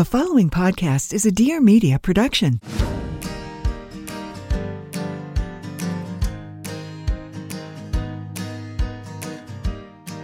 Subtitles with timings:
[0.00, 2.58] The following podcast is a Dear Media production.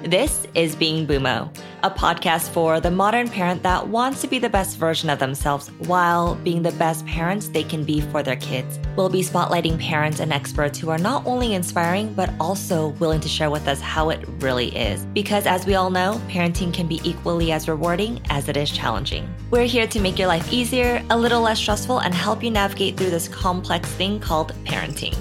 [0.03, 1.55] This is Being Bumo,
[1.87, 5.69] a podcast for the modern parent that wants to be the best version of themselves
[5.87, 8.81] while being the best parents they can be for their kids.
[8.97, 13.29] We'll be spotlighting parents and experts who are not only inspiring, but also willing to
[13.29, 15.05] share with us how it really is.
[15.15, 19.33] Because as we all know, parenting can be equally as rewarding as it is challenging.
[19.53, 22.97] We're here to make your life easier, a little less stressful, and help you navigate
[22.97, 25.17] through this complex thing called parenting.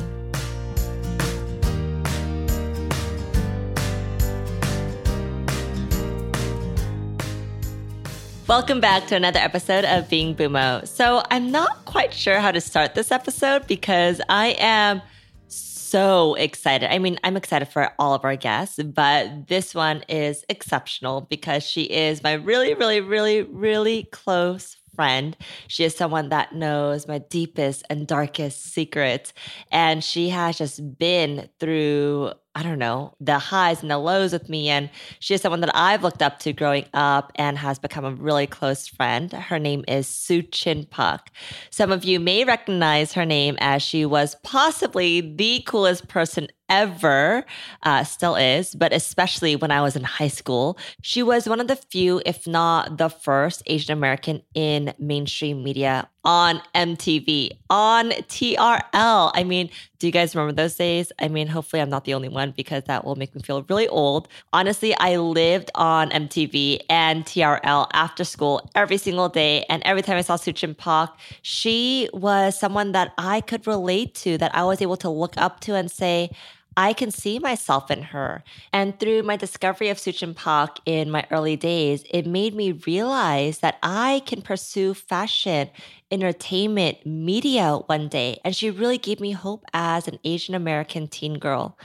[8.48, 10.88] Welcome back to another episode of Being Bumo.
[10.88, 15.02] So, I'm not quite sure how to start this episode because I am
[15.48, 16.94] so excited.
[16.94, 21.64] I mean, I'm excited for all of our guests, but this one is exceptional because
[21.64, 25.36] she is my really, really, really, really close friend.
[25.68, 29.34] She is someone that knows my deepest and darkest secrets.
[29.72, 34.48] And she has just been through I don't know, the highs and the lows with
[34.48, 34.70] me.
[34.70, 34.90] And
[35.20, 38.48] she is someone that I've looked up to growing up and has become a really
[38.48, 39.30] close friend.
[39.34, 41.32] Her name is Suchin Pak.
[41.70, 47.46] Some of you may recognize her name as she was possibly the coolest person ever,
[47.84, 50.78] uh, still is, but especially when I was in high school.
[51.02, 56.10] She was one of the few, if not the first, Asian American in mainstream media
[56.26, 59.32] on MTV, on TRL.
[59.34, 61.12] I mean, do you guys remember those days?
[61.20, 63.88] I mean, hopefully I'm not the only one because that will make me feel really
[63.88, 64.28] old.
[64.52, 69.66] Honestly, I lived on MTV and TRL after school every single day.
[69.70, 74.38] And every time I saw Suchin Pak, she was someone that I could relate to,
[74.40, 76.32] that I was able to look up to and say,
[76.78, 78.44] I can see myself in her.
[78.74, 83.60] And through my discovery of Suchin Pak in my early days, it made me realize
[83.60, 85.70] that I can pursue fashion,
[86.12, 88.40] entertainment, media one day.
[88.44, 91.78] And she really gave me hope as an Asian American teen girl.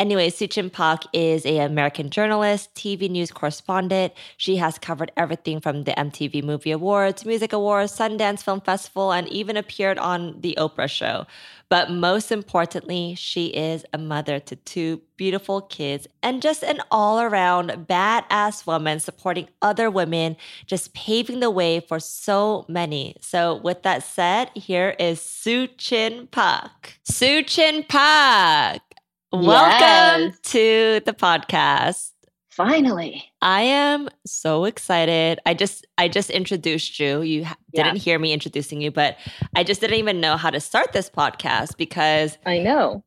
[0.00, 4.12] Anyway, Suchin Pak is an American journalist, TV news correspondent.
[4.36, 9.26] She has covered everything from the MTV Movie Awards, Music Awards, Sundance Film Festival, and
[9.26, 11.26] even appeared on The Oprah Show.
[11.68, 17.20] But most importantly, she is a mother to two beautiful kids and just an all
[17.20, 23.16] around badass woman supporting other women, just paving the way for so many.
[23.20, 27.00] So, with that said, here is Suchin Pak.
[27.04, 28.87] Suchin Pak.
[29.32, 30.38] Welcome Yes.
[30.52, 32.12] to the podcast.
[32.48, 33.24] Finally.
[33.40, 35.38] I am so excited.
[35.46, 37.20] I just I just introduced you.
[37.22, 37.54] You Yeah.
[37.84, 39.16] didn't hear me introducing you, but
[39.54, 43.04] I just didn't even know how to start this podcast because I know.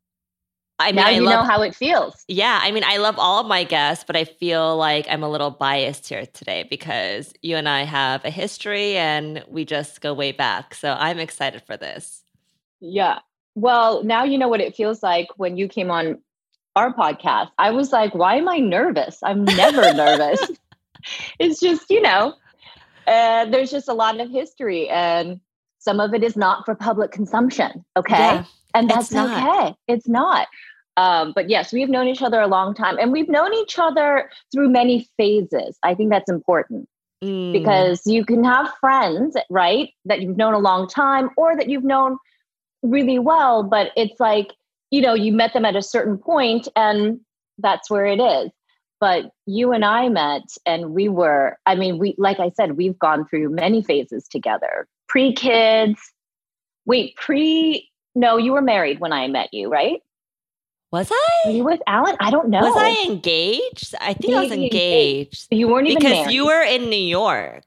[0.79, 2.23] I mean now I you love know how it feels.
[2.27, 5.29] Yeah, I mean I love all of my guests, but I feel like I'm a
[5.29, 10.13] little biased here today because you and I have a history and we just go
[10.13, 10.75] way back.
[10.75, 12.23] So I'm excited for this.
[12.79, 13.19] Yeah.
[13.55, 16.19] Well, now you know what it feels like when you came on
[16.75, 17.49] our podcast.
[17.57, 19.19] I was like, why am I nervous?
[19.23, 20.39] I'm never nervous.
[21.39, 22.35] It's just, you know,
[23.07, 25.39] uh, there's just a lot of history and
[25.79, 27.83] some of it is not for public consumption.
[27.97, 28.17] Okay.
[28.17, 29.43] Yeah, and that's not.
[29.43, 29.75] okay.
[29.87, 30.47] It's not.
[30.97, 34.29] Um, but yes, we've known each other a long time and we've known each other
[34.53, 35.77] through many phases.
[35.83, 36.87] I think that's important.
[37.23, 41.69] Mm, because you can have friends, right, that you've known a long time or that
[41.69, 42.17] you've known
[42.83, 44.53] really well, but it's like,
[44.89, 47.19] you know, you met them at a certain point and
[47.57, 48.49] that's where it is.
[48.99, 52.99] But you and I met and we were, I mean, we, like I said, we've
[52.99, 55.99] gone through many phases together pre kids.
[56.85, 60.01] Wait, pre, no, you were married when I met you, right?
[60.91, 61.29] was I?
[61.45, 62.17] Were you with Alan?
[62.19, 62.59] I don't know.
[62.59, 63.95] Was I engaged?
[64.01, 65.47] I think I was Maybe engaged.
[65.49, 66.33] You weren't even because married.
[66.33, 67.63] you were in New York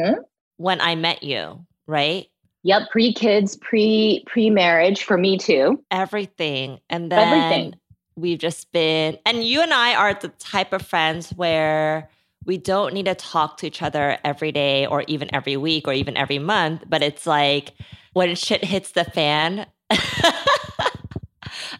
[0.00, 0.14] Hmm?
[0.56, 2.26] when I met you, right?
[2.64, 5.82] Yep, pre kids, pre pre marriage for me too.
[5.90, 6.80] Everything.
[6.90, 7.74] And then Everything.
[8.16, 12.08] we've just been, and you and I are the type of friends where
[12.46, 15.92] we don't need to talk to each other every day or even every week or
[15.92, 17.72] even every month, but it's like
[18.14, 19.66] when shit hits the fan,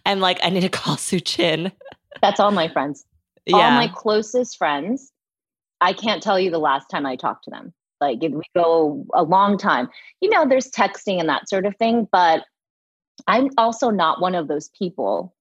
[0.06, 1.72] I'm like, I need to call Suchin.
[2.20, 3.04] That's all my friends.
[3.52, 3.74] all Yeah.
[3.74, 5.12] my closest friends,
[5.80, 7.72] I can't tell you the last time I talked to them.
[8.04, 9.88] Like we go a long time.
[10.20, 12.42] You know, there's texting and that sort of thing, but
[13.26, 15.34] I'm also not one of those people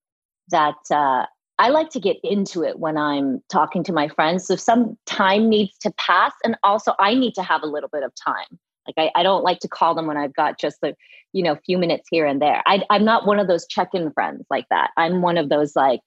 [0.50, 1.26] that uh,
[1.60, 4.46] I like to get into it when I'm talking to my friends.
[4.46, 8.04] So some time needs to pass, and also I need to have a little bit
[8.04, 8.60] of time.
[8.88, 10.96] Like I, I don't like to call them when I've got just the
[11.32, 12.62] you know few minutes here and there.
[12.66, 14.92] I, I'm not one of those check-in friends like that.
[14.98, 16.02] I'm one of those like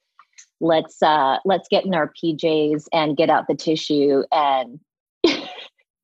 [0.61, 4.81] let's uh let's get in our pjs and get out the tissue and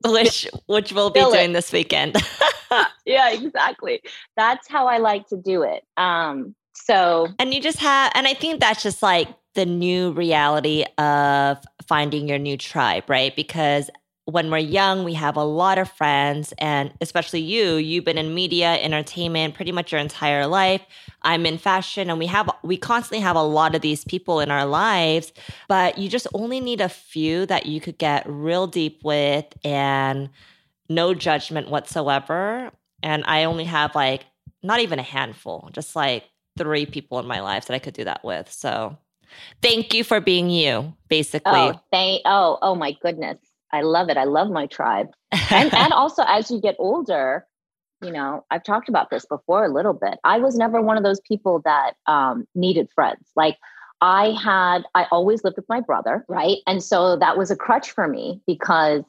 [0.05, 1.33] which which we'll be it.
[1.33, 2.17] doing this weekend.
[3.05, 4.03] yeah, exactly.
[4.37, 5.85] That's how I like to do it.
[5.97, 10.85] Um, so and you just have, and I think that's just like the new reality
[10.99, 13.35] of finding your new tribe, right?
[13.37, 13.91] Because
[14.25, 18.35] when we're young, we have a lot of friends, and especially you, you've been in
[18.35, 20.83] media, entertainment pretty much your entire life.
[21.23, 24.51] I'm in fashion, and we have we constantly have a lot of these people in
[24.51, 25.33] our lives,
[25.69, 30.29] but you just only need a few that you could get real deep with and
[30.89, 32.71] no judgment whatsoever.
[33.03, 34.25] And I only have like
[34.63, 36.25] not even a handful, just like
[36.57, 38.51] three people in my life that I could do that with.
[38.53, 38.97] So
[39.63, 41.53] thank you for being you, basically.
[41.53, 43.39] oh, thank oh oh my goodness,
[43.73, 44.17] I love it.
[44.17, 45.09] I love my tribe.
[45.51, 47.47] and and also as you get older
[48.03, 51.05] you know i've talked about this before a little bit i was never one of
[51.05, 53.57] those people that um, needed friends like
[54.01, 57.93] i had i always lived with my brother right and so that was a crutch
[57.93, 59.05] for me because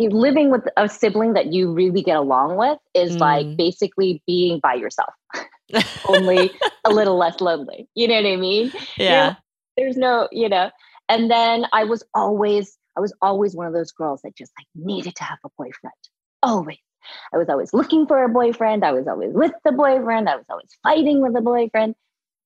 [0.00, 3.20] living with a sibling that you really get along with is Mm.
[3.20, 5.14] like basically being by yourself
[6.08, 6.50] only
[6.84, 9.36] a little less lonely you know what i mean yeah.
[9.76, 10.70] there's no you know
[11.08, 14.66] and then i was always i was always one of those girls that just like
[14.74, 15.92] needed to have a boyfriend
[16.42, 16.78] always
[17.32, 20.46] i was always looking for a boyfriend i was always with the boyfriend i was
[20.48, 21.94] always fighting with the boyfriend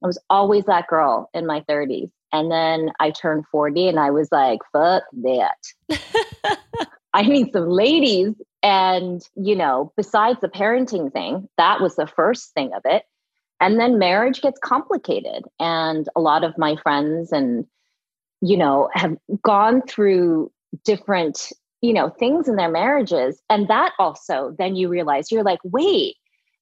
[0.03, 4.11] i was always that girl in my 30s and then i turned 40 and i
[4.11, 5.59] was like fuck that
[7.17, 8.35] I need some ladies.
[8.63, 13.05] And, you know, besides the parenting thing, that was the first thing of it.
[13.59, 15.45] And then marriage gets complicated.
[15.59, 17.65] And a lot of my friends and,
[18.41, 20.51] you know, have gone through
[20.85, 23.41] different, you know, things in their marriages.
[23.51, 26.17] And that also, then you realize you're like, wait,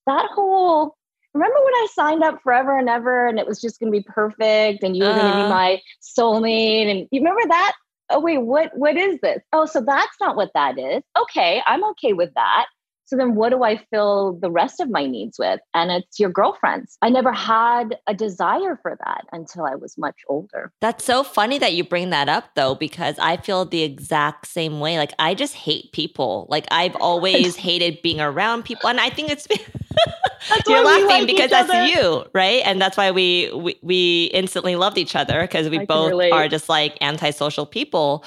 [0.07, 0.97] that whole,
[1.33, 4.05] remember when I signed up forever and ever and it was just going to be
[4.07, 5.43] perfect and you were going to Uh-huh.
[5.45, 6.91] be my soulmate?
[6.91, 7.73] And you remember that?
[8.11, 11.83] oh wait what what is this oh so that's not what that is okay i'm
[11.83, 12.67] okay with that
[13.07, 16.31] so then what do i fill the rest of my needs with and it's your
[16.31, 21.23] girlfriends i never had a desire for that until i was much older That's so
[21.23, 24.99] funny that you bring that up though, because I feel the exact same way.
[24.99, 26.47] Like I just hate people.
[26.49, 28.89] Like I've always hated being around people.
[28.89, 29.47] And I think it's
[30.67, 31.87] you're laughing like because that's other.
[31.87, 32.63] you, right?
[32.65, 36.49] And that's why we we, we instantly loved each other because we I both are
[36.49, 38.25] just like antisocial people.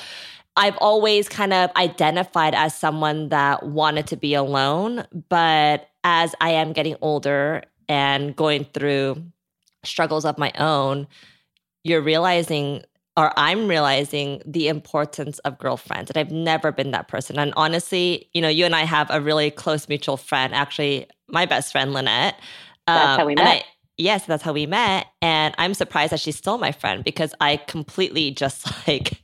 [0.57, 6.50] I've always kind of identified as someone that wanted to be alone, but as I
[6.51, 9.24] am getting older and going through
[9.83, 11.07] struggles of my own,
[11.83, 12.83] you're realizing
[13.15, 16.12] or I'm realizing the importance of girlfriends.
[16.12, 17.39] And I've never been that person.
[17.39, 21.48] And honestly, you know, you and I have a really close mutual friend, actually, my
[21.48, 22.39] best friend, Lynette.
[22.86, 23.63] That's um, how we met.
[23.98, 25.07] Yes, that's how we met.
[25.24, 29.19] And I'm surprised that she's still my friend because I completely just like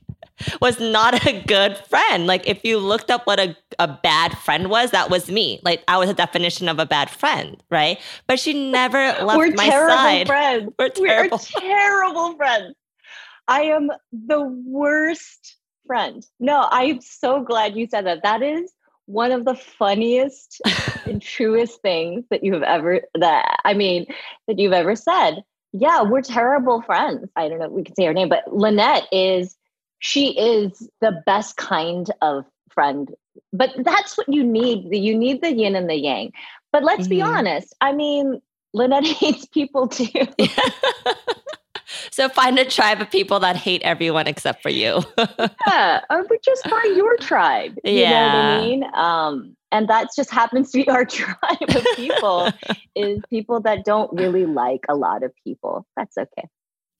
[0.60, 2.26] was not a good friend.
[2.26, 5.60] Like if you looked up what a, a bad friend was, that was me.
[5.62, 8.00] Like I was a definition of a bad friend, right?
[8.26, 10.26] But she never left we're my terrible side.
[10.26, 11.38] friends We're terrible.
[11.38, 12.74] we're terrible friends
[13.46, 18.72] i am the worst friend no i'm so glad you said that that is
[19.06, 20.60] one of the funniest
[21.06, 24.06] and truest things that you have ever that I mean
[24.46, 25.42] that you've ever said.
[25.72, 27.28] Yeah, we're terrible friends.
[27.36, 29.56] I don't know if we can say her name, but Lynette is
[30.04, 33.14] she is the best kind of friend.
[33.54, 34.94] But that's what you need.
[34.94, 36.30] You need the yin and the yang.
[36.72, 37.38] But let's be Mhm.
[37.38, 37.74] honest.
[37.80, 38.42] I mean,
[38.74, 40.26] Lynette hates people too.
[42.10, 45.02] so find a tribe of people that hate everyone except for you.
[45.66, 47.74] yeah, or we just find your tribe.
[47.82, 48.58] You know what Yeah.
[48.58, 48.84] I mean?
[48.94, 52.50] Um, and that just happens to be our tribe of people
[52.94, 55.86] is people that don't really like a lot of people.
[55.96, 56.46] That's okay.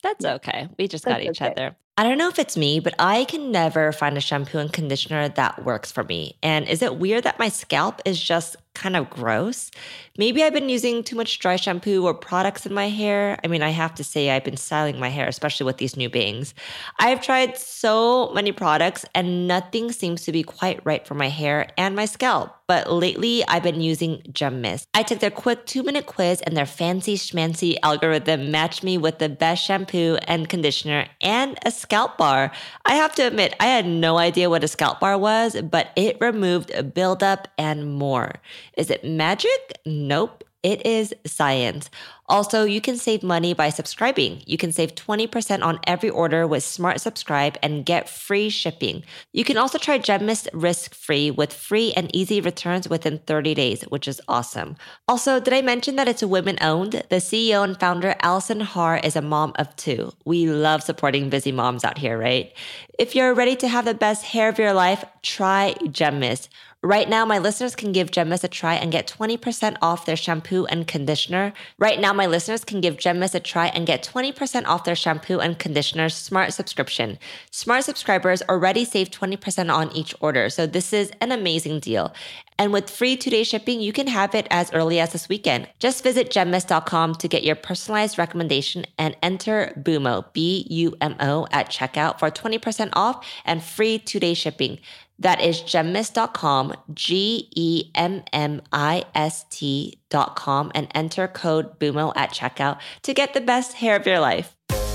[0.03, 0.69] That's okay.
[0.79, 1.51] We just got each okay.
[1.51, 1.77] other.
[1.97, 5.29] I don't know if it's me, but I can never find a shampoo and conditioner
[5.29, 6.37] that works for me.
[6.43, 9.71] And is it weird that my scalp is just kind of gross?
[10.19, 13.39] Maybe I've been using too much dry shampoo or products in my hair.
[13.45, 16.11] I mean, I have to say, I've been styling my hair, especially with these new
[16.11, 16.53] bangs.
[16.99, 21.69] I've tried so many products and nothing seems to be quite right for my hair
[21.79, 22.57] and my scalp.
[22.67, 24.87] But lately, I've been using Gemmist.
[24.95, 29.19] I took their quick two minute quiz, and their fancy schmancy algorithm matched me with
[29.19, 32.51] the best shampoo and conditioner and a scalp bar.
[32.87, 36.17] I have to admit, I had no idea what a scalp bar was, but it
[36.19, 38.33] removed buildup and more.
[38.77, 39.79] Is it magic?
[39.85, 40.45] Nope.
[40.65, 41.91] It is science.
[42.27, 44.43] Also, you can save money by subscribing.
[44.47, 49.05] You can save 20% on every order with Smart Subscribe and get free shipping.
[49.33, 53.83] You can also try GemMist risk free with free and easy returns within 30 days,
[53.83, 54.77] which is awesome.
[55.07, 57.03] Also, did I mention that it's women owned?
[57.11, 60.13] The CEO and founder, Allison Haar, is a mom of two.
[60.25, 62.55] We love supporting busy moms out here, right?
[62.99, 66.49] If you're ready to have the best hair of your life, try GemMist.
[66.85, 70.67] Right now, my listeners can give GemMist a try and get 20% off their shampoo
[70.67, 71.55] and conditioner.
[71.79, 75.41] Right now, my listeners can give GemMist a try and get 20% off their shampoo
[75.41, 77.19] and conditioner smart subscription.
[77.51, 82.13] Smart subscribers already save 20% on each order, so this is an amazing deal.
[82.59, 85.69] And with free two day shipping, you can have it as early as this weekend.
[85.81, 91.49] Just visit gemmist.com to get your personalized recommendation and enter BUMO, B U M O,
[91.51, 94.79] at checkout for 20% off and free two day shipping.
[95.19, 102.31] That is gemmist.com, G E M M I S T.com, and enter code BUMO at
[102.31, 104.57] checkout to get the best hair of your life.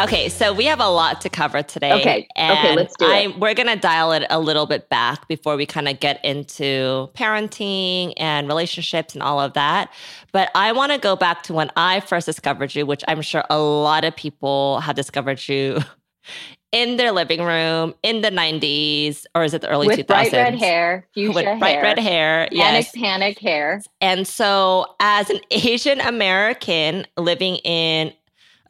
[0.00, 1.92] Okay, so we have a lot to cover today.
[1.92, 3.38] Okay, okay, let's do it.
[3.38, 8.14] we're gonna dial it a little bit back before we kind of get into parenting
[8.16, 9.92] and relationships and all of that.
[10.32, 13.44] But I want to go back to when I first discovered you, which I'm sure
[13.50, 15.78] a lot of people have discovered you
[16.72, 20.06] in their living room in the 90s, or is it the early With 2000s?
[20.06, 22.92] bright red hair, fuchsia With hair, bright red hair, panic, yes.
[22.92, 23.82] panic hair.
[24.00, 28.12] And so, as an Asian American living in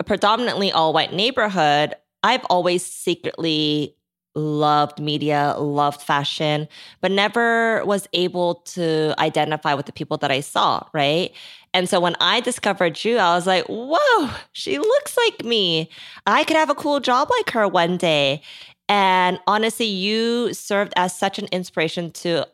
[0.02, 3.96] a predominantly all white neighborhood, I've always secretly
[4.34, 6.66] loved media, loved fashion,
[7.00, 11.30] but never was able to identify with the people that I saw, right?
[11.74, 15.88] And so when I discovered you, I was like, whoa, she looks like me.
[16.26, 18.42] I could have a cool job like her one day.
[18.88, 22.46] And honestly, you served as such an inspiration to,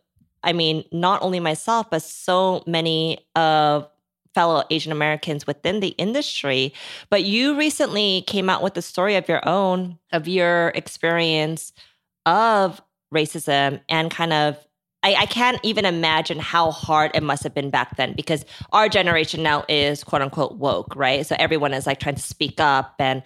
[0.43, 3.89] I mean, not only myself, but so many of
[4.39, 6.73] fellow Asian Americans within the industry.
[7.11, 11.73] But you recently came out with a story of your own, of your experience
[12.25, 12.81] of
[13.13, 14.57] racism and kind of
[15.03, 18.89] I, I, can't even imagine how hard it must have been back then because our
[18.89, 21.27] generation now is quote unquote woke, right?
[21.27, 23.25] So everyone is like trying to speak up and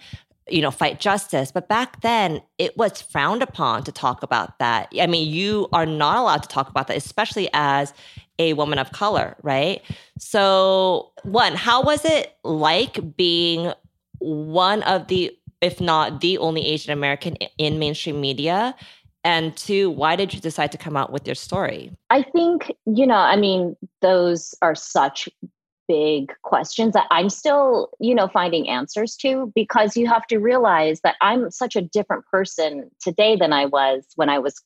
[0.49, 4.91] you know fight justice but back then it was frowned upon to talk about that
[4.99, 7.93] i mean you are not allowed to talk about that especially as
[8.39, 9.81] a woman of color right
[10.17, 13.71] so one how was it like being
[14.19, 18.75] one of the if not the only asian american in mainstream media
[19.23, 21.91] and two, why did you decide to come out with your story?
[22.09, 25.29] I think, you know, I mean, those are such
[25.87, 31.01] big questions that I'm still, you know, finding answers to because you have to realize
[31.01, 34.61] that I'm such a different person today than I was when I was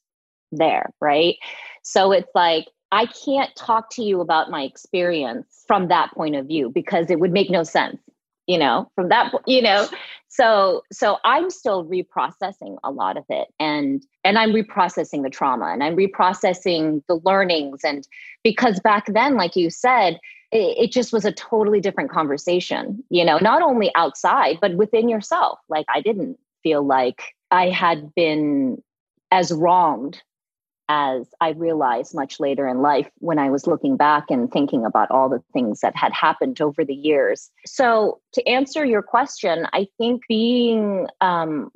[0.52, 1.36] there, right?
[1.84, 6.48] So it's like, I can't talk to you about my experience from that point of
[6.48, 8.00] view because it would make no sense
[8.48, 9.88] you know from that you know.
[10.30, 15.68] So so i'm still reprocessing a lot of it and and i'm reprocessing the trauma
[15.68, 17.82] and i'm reprocessing the learnings.
[17.84, 18.08] And
[18.44, 20.20] because back then like you said
[20.52, 25.60] it, just was a totally different conversation you know not only outside but within yourself.
[25.70, 28.82] Like i didn't feel like i had been
[29.32, 30.22] as wronged
[30.90, 35.12] as I realized much later in life when I was looking back and thinking about
[35.12, 37.50] all the things that had happened over the years.
[37.66, 41.72] So, to answer your question, I think being, um,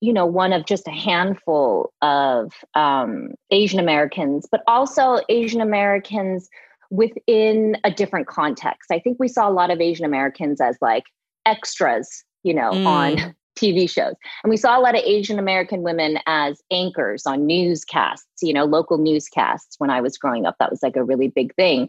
[0.00, 6.48] you know, one of just a handful of um, Asian Americans, but also Asian Americans
[6.90, 8.90] within a different context.
[8.90, 11.04] I think we saw a lot of Asian Americans as like
[11.46, 12.86] extras, you know, mm.
[12.86, 14.14] on TV shows.
[14.42, 18.64] And we saw a lot of Asian American women as anchors on newscasts, you know,
[18.64, 20.56] local newscasts when I was growing up.
[20.58, 21.88] That was like a really big thing.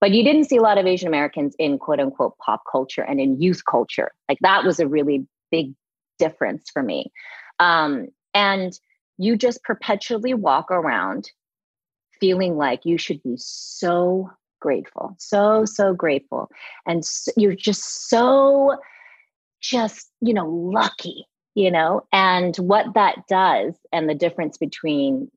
[0.00, 3.20] But you didn't see a lot of Asian Americans in quote unquote pop culture and
[3.20, 4.10] in youth culture.
[4.28, 5.74] Like that was a really big
[6.18, 7.12] difference for me.
[7.60, 8.78] Um, and
[9.18, 11.30] you just perpetually walk around
[12.18, 16.48] feeling like you should be so grateful, so, so grateful.
[16.86, 18.76] And so, you're just so
[19.62, 25.30] just, you know, lucky, you know, and what that does and the difference between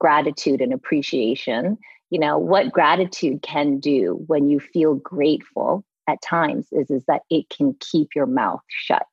[0.00, 1.78] gratitude and appreciation,
[2.10, 7.22] you know, what gratitude can do when you feel grateful at times is is that
[7.30, 9.06] it can keep your mouth shut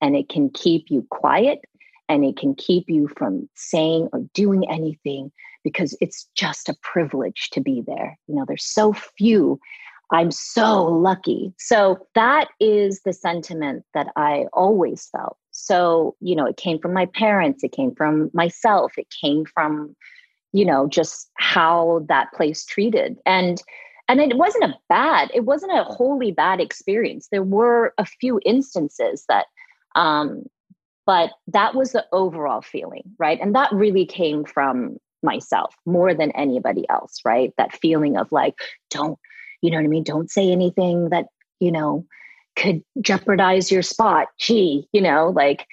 [0.00, 1.58] and it can keep you quiet
[2.08, 5.30] and it can keep you from saying or doing anything
[5.64, 8.16] because it's just a privilege to be there.
[8.28, 9.58] You know there's so few
[10.10, 11.52] i'm so lucky.
[11.58, 15.36] So that is the sentiment that i always felt.
[15.50, 19.94] So you know it came from my parents it came from myself it came from
[20.52, 23.16] you know just how that place treated.
[23.26, 23.62] And
[24.08, 27.28] and it wasn't a bad it wasn't a wholly bad experience.
[27.30, 29.46] There were a few instances that
[29.94, 30.44] um
[31.06, 33.38] but that was the overall feeling right?
[33.40, 37.52] And that really came from myself more than anybody else right?
[37.58, 38.56] That feeling of like
[38.90, 39.18] don't
[39.62, 41.26] you know what i mean don't say anything that
[41.60, 42.04] you know
[42.56, 45.66] could jeopardize your spot gee you know like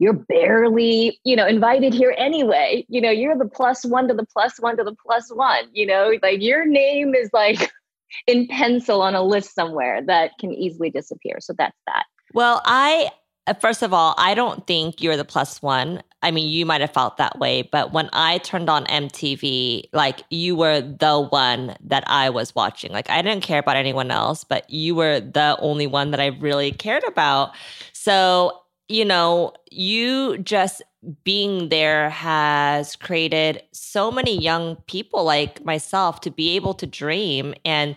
[0.00, 2.84] you're barely, you know, invited here anyway.
[2.88, 5.86] You know, you're the plus one to the plus one to the plus one, you
[5.86, 7.70] know, like your name is like
[8.26, 11.36] in pencil on a list somewhere that can easily disappear.
[11.40, 12.04] So that's that.
[12.32, 13.10] Well, I,
[13.50, 16.04] Uh, first of all, I don't think you're the plus one.
[16.22, 20.22] I mean, you might have felt that way, but when I turned on MTV, like
[20.30, 22.92] you were the one that I was watching.
[22.92, 26.26] Like I didn't care about anyone else, but you were the only one that I
[26.26, 27.50] really cared about.
[27.92, 28.56] So
[28.88, 30.82] you know, you just
[31.22, 37.54] being there has created so many young people like myself to be able to dream
[37.64, 37.96] and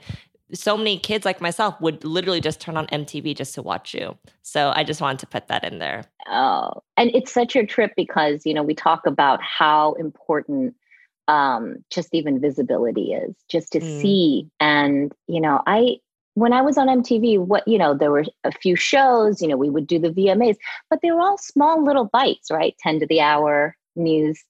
[0.52, 4.18] so many kids like myself would literally just turn on MTV just to watch you.
[4.42, 6.04] So I just wanted to put that in there.
[6.28, 10.76] Oh, and it's such a trip because, you know, we talk about how important
[11.30, 14.02] um just even visibility is just to mm.
[14.02, 15.96] see and you know i
[16.36, 19.58] when I was on MTV, what, you know, there were a few shows, you know,
[19.58, 20.56] we would do the VMAs,
[20.90, 22.76] but they were all small little bites, right?
[22.80, 24.44] 10 to the hour news.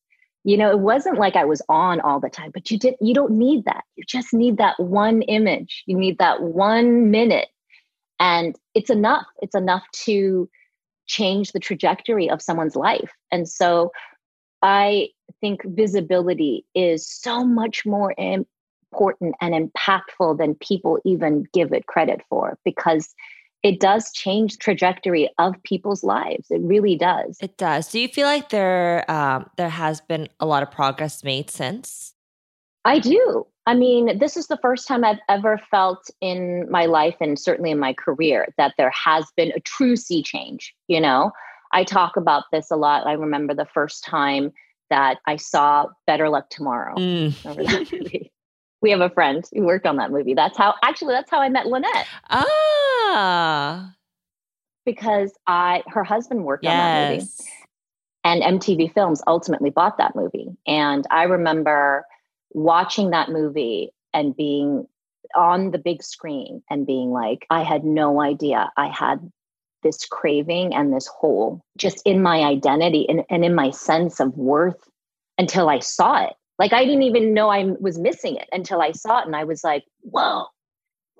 [0.43, 3.13] You know, it wasn't like I was on all the time, but you did you
[3.13, 3.83] don't need that.
[3.95, 5.83] You just need that one image.
[5.85, 7.49] You need that one minute.
[8.19, 9.25] And it's enough.
[9.41, 10.49] It's enough to
[11.07, 13.11] change the trajectory of someone's life.
[13.31, 13.91] And so
[14.61, 15.09] I
[15.41, 22.21] think visibility is so much more important and impactful than people even give it credit
[22.29, 23.13] for because
[23.63, 26.51] it does change trajectory of people's lives.
[26.51, 27.37] It really does.
[27.41, 27.89] It does.
[27.89, 32.13] Do you feel like there um, there has been a lot of progress made since?
[32.85, 33.47] I do.
[33.65, 37.71] I mean this is the first time i've ever felt in my life and certainly
[37.71, 41.31] in my career that there has been a true sea change you know?
[41.75, 43.07] I talk about this a lot.
[43.07, 44.51] I remember the first time
[44.89, 46.95] that i saw better luck tomorrow.
[46.95, 48.29] Mm.
[48.83, 50.35] we have a friend who worked on that movie.
[50.35, 52.05] That's how actually that's how I met Lynette.
[52.29, 53.95] Ah.
[54.85, 56.73] Because I her husband worked yes.
[56.73, 57.27] on that movie.
[58.25, 60.49] And MTV Films ultimately bought that movie.
[60.67, 62.05] And I remember
[62.51, 64.85] watching that movie and being
[65.35, 69.31] on the big screen and being like, I had no idea I had
[69.81, 74.37] this craving and this hole just in my identity and, and in my sense of
[74.37, 74.89] worth
[75.37, 76.33] until I saw it.
[76.59, 79.25] Like I didn't even know I was missing it until I saw it.
[79.25, 80.45] And I was like, whoa,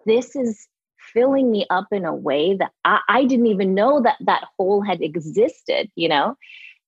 [0.06, 0.68] this is
[1.14, 4.82] filling me up in a way that I, I didn't even know that that hole
[4.82, 6.36] had existed, you know?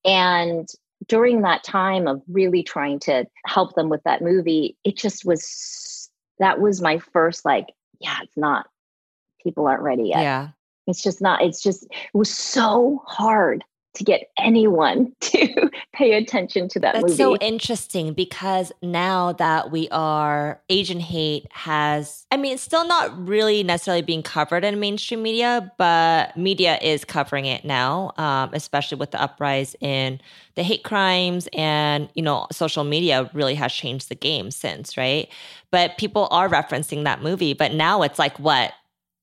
[0.04, 0.68] And
[1.08, 6.10] during that time of really trying to help them with that movie, it just was,
[6.40, 7.68] that was my first, like,
[8.00, 8.68] yeah, it's not,
[9.44, 10.22] people aren't ready yet.
[10.22, 10.50] Yeah.
[10.88, 13.64] It's just not, it's just, it was so hard
[13.96, 17.16] to get anyone to pay attention to that That's movie.
[17.16, 23.28] so interesting because now that we are Asian hate has I mean it's still not
[23.28, 28.98] really necessarily being covered in mainstream media, but media is covering it now, um, especially
[28.98, 30.22] with the uprise in
[30.56, 35.30] the hate crimes and you know social media really has changed the game since, right?
[35.72, 38.74] But people are referencing that movie, but now it's like what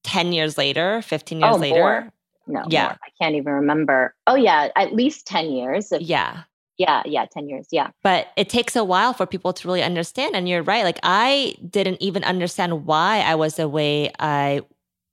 [0.04, 2.11] 10 years later, 15 years oh, later.
[2.46, 2.84] No yeah.
[2.84, 2.98] more.
[3.04, 4.14] i can't even remember.
[4.26, 6.42] Oh yeah at least 10 years of, yeah.
[6.78, 7.90] Yeah yeah 10 years yeah.
[8.02, 11.54] But it takes a while for people to really understand and you're right like i
[11.68, 14.60] didn't even understand why i was the way i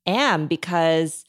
[0.06, 1.26] am because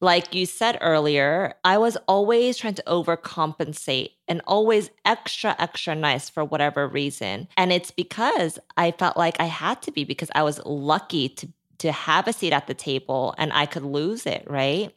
[0.00, 6.28] like you said earlier i was always trying to overcompensate and always extra extra nice
[6.28, 10.42] for whatever reason and it's because i felt like i had to be because i
[10.42, 14.44] was lucky to to have a seat at the table and i could lose it
[14.48, 14.92] right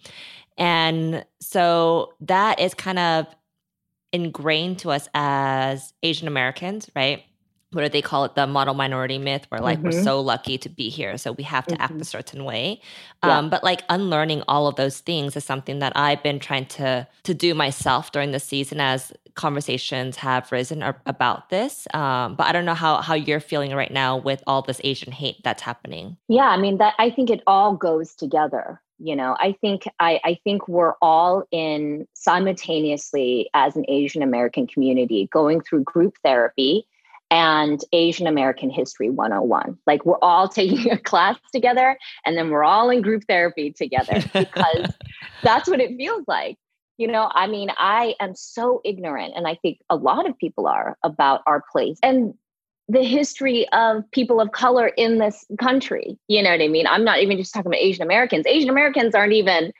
[0.57, 3.25] and so that is kind of
[4.11, 7.23] ingrained to us as Asian Americans, right?
[7.71, 9.85] What do they call it the model minority myth where like Mm-hmm.
[9.89, 12.05] we're so lucky to be here so we have to act a Mhm.
[12.05, 12.81] certain way
[13.23, 13.37] Yeah.
[13.37, 17.07] um, but like unlearning all of those things is something that i've been trying to
[17.23, 22.47] to do myself during the season as conversations have risen ar- about this um, but
[22.47, 25.61] i don't know how how you're feeling right now with all this asian hate that's
[25.61, 28.81] happening Yeah, I mean that I think it all goes together.
[29.01, 34.67] You know, I think I, I think we're all in simultaneously as an Asian American
[34.67, 36.85] community going through group therapy
[37.31, 39.77] and Asian American History 101.
[39.85, 44.21] Like we're all taking a class together and then we're all in group therapy together
[44.33, 44.91] because
[45.43, 46.57] that's what it feels like.
[46.97, 50.67] You know, I mean, I am so ignorant, and I think a lot of people
[50.67, 52.33] are about our place and
[52.89, 56.17] the history of people of color in this country.
[56.27, 56.87] You know what I mean?
[56.87, 58.47] I'm not even just talking about Asian Americans.
[58.47, 59.71] Asian Americans aren't even,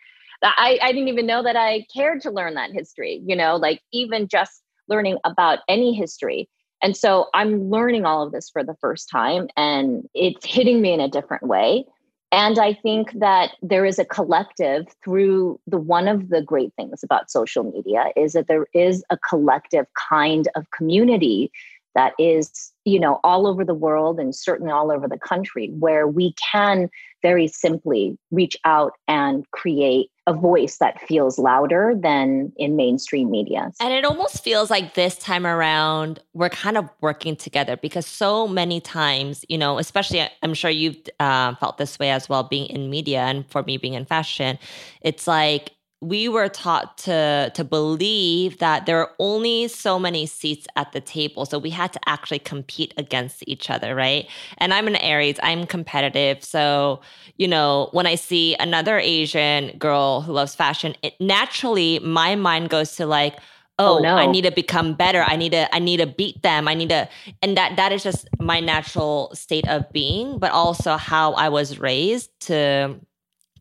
[0.44, 3.82] I, I didn't even know that I cared to learn that history, you know, like
[3.92, 6.48] even just learning about any history.
[6.82, 10.94] And so I'm learning all of this for the first time, and it's hitting me
[10.94, 11.86] in a different way.
[12.32, 17.04] And I think that there is a collective through the one of the great things
[17.04, 21.52] about social media is that there is a collective kind of community
[21.96, 26.08] that is, you know, all over the world and certainly all over the country where
[26.08, 26.88] we can
[27.22, 33.72] very simply reach out and create a voice that feels louder than in mainstream media.
[33.82, 38.48] And it almost feels like this time around, we're kind of working together because so
[38.48, 42.68] many times, you know, especially I'm sure you've uh, felt this way as well, being
[42.68, 44.60] in media and for me being in fashion,
[45.02, 50.66] it's like we were taught to to believe that there are only so many seats
[50.78, 54.88] at the table so we had to actually compete against each other right and i'm
[54.88, 57.02] an aries i'm competitive so
[57.36, 62.70] you know when i see another asian girl who loves fashion it naturally my mind
[62.70, 63.38] goes to like
[63.78, 64.16] oh, Oh, no.
[64.16, 66.90] i need to become better i need to i need to beat them i need
[66.90, 67.10] to
[67.42, 71.78] and that that is just my natural state of being but also how i was
[71.78, 72.96] raised to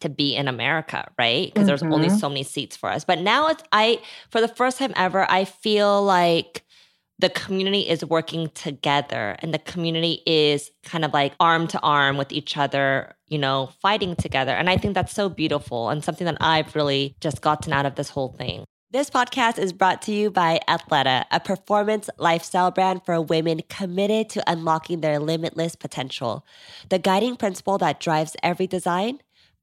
[0.01, 1.53] to be in America, right?
[1.53, 2.21] Because there's only Mhm.
[2.21, 3.05] so many seats for us.
[3.05, 6.65] But now it's I for the first time ever, I feel like
[7.21, 12.17] the community is working together and the community is kind of like arm to arm
[12.17, 14.53] with each other, you know, fighting together.
[14.53, 17.97] And I think that's so beautiful and something that I've really just gotten out of
[17.97, 18.65] this whole thing.
[18.91, 24.31] This podcast is brought to you by Athleta, a performance lifestyle brand for women committed
[24.31, 26.47] to unlocking their limitless potential.
[26.89, 29.19] The guiding principle that drives every design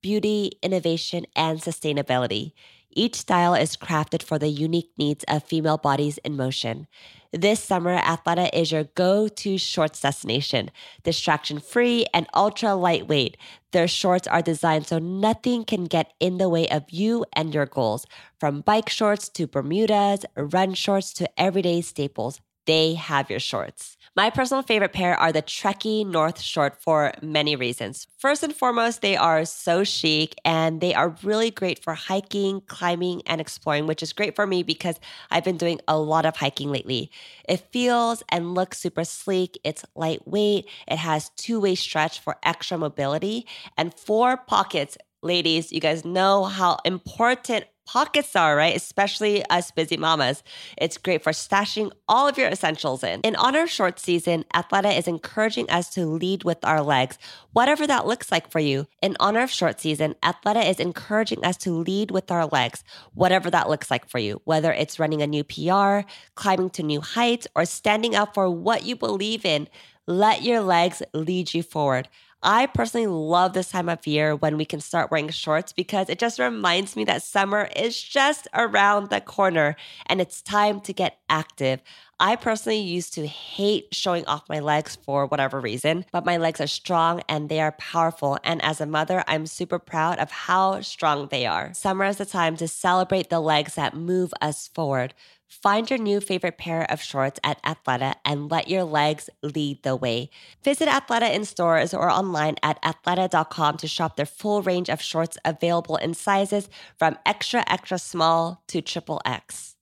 [0.06, 2.52] beauty, innovation, and sustainability.
[2.91, 6.86] Each style is crafted for the unique needs of female bodies in motion.
[7.34, 10.70] This summer, Athleta is your go to shorts destination.
[11.04, 13.36] Distraction free and ultra lightweight,
[13.72, 17.65] their shorts are designed so nothing can get in the way of you and your
[17.65, 18.06] goals.
[18.39, 23.97] From bike shorts to Bermudas, run shorts to everyday staples, they have your shorts.
[24.17, 28.08] My personal favorite pair are the Trekkie North Short for many reasons.
[28.17, 33.23] First and foremost, they are so chic and they are really great for hiking, climbing,
[33.25, 35.01] and exploring, which is great for me because
[35.32, 37.12] I've been doing a lot of hiking lately.
[37.49, 39.60] It feels and looks super sleek.
[39.65, 40.69] It's lightweight.
[40.88, 43.45] It has two way stretch for extra mobility
[43.78, 44.97] and four pockets.
[45.23, 48.76] Ladies, you guys know how important pockets are, right?
[48.76, 50.43] Especially us busy mamas.
[50.78, 53.21] It's great for stashing all of your essentials in.
[53.21, 57.17] In honor of short season, Athleta is encouraging us to lead with our legs,
[57.54, 58.88] whatever that looks like for you.
[59.02, 63.50] In honor of short season, Athleta is encouraging us to lead with our legs, whatever
[63.50, 67.48] that looks like for you, whether it's running a new PR, climbing to new heights,
[67.56, 69.67] or standing up for what you believe in.
[70.08, 72.10] Let your legs lead you forward.
[72.47, 76.19] I personally love this time of year when we can start wearing shorts because it
[76.19, 81.17] just reminds me that summer is just around the corner and it's time to get
[81.27, 81.81] active.
[82.19, 86.62] I personally used to hate showing off my legs for whatever reason, but my legs
[86.62, 88.38] are strong and they are powerful.
[88.43, 91.73] And as a mother, I'm super proud of how strong they are.
[91.73, 95.15] Summer is the time to celebrate the legs that move us forward.
[95.47, 99.95] Find your new favorite pair of shorts at Athleta and let your legs lead the
[99.95, 100.29] way.
[100.63, 105.38] Visit Athleta in stores or online at athleta.com to shop their full range of shorts
[105.45, 109.75] available in sizes from extra, extra small to triple X.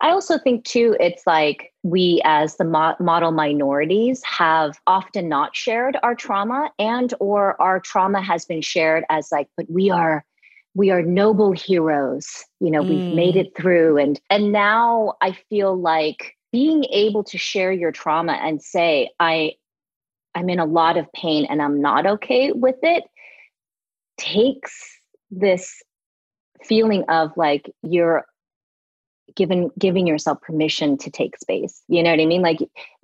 [0.00, 5.56] I also think too, it's like we as the mo- model minorities have often not
[5.56, 10.24] shared our trauma and or our trauma has been shared as like, but we are
[10.78, 13.12] we are noble heroes you know we've Mm.
[13.12, 18.34] made it through and and now i feel like being able to share your trauma
[18.34, 19.52] and say i
[20.36, 23.02] i'm in a lot of pain and i'm not okay with it
[24.16, 25.00] takes
[25.32, 25.82] this
[26.64, 28.24] feeling of like you're
[29.36, 32.42] given giving yourself permission to take space you know what i mean?
[32.42, 32.58] Like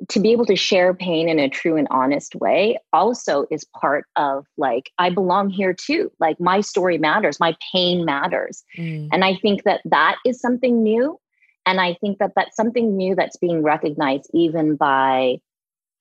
[0.09, 4.07] to be able to share pain in a true and honest way also is part
[4.17, 6.11] of like i belong here too.
[6.21, 8.65] Like my story matters my pain matters.
[8.79, 9.09] Mm.
[9.13, 11.19] and i think that that is something new.
[11.67, 15.39] And i think that that's something new that's being recognized even by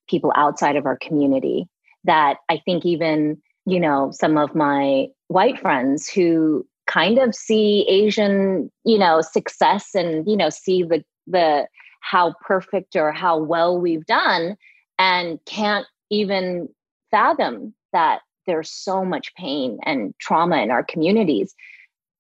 [0.09, 1.67] people outside of our community
[2.03, 7.85] that i think even you know some of my white friends who kind of see
[7.87, 11.67] Asian, you know, success and, you know, see the the
[12.01, 14.57] how perfect or how well we've done
[14.99, 16.67] and can't even
[17.11, 21.55] fathom that there's so much pain and trauma in our communities.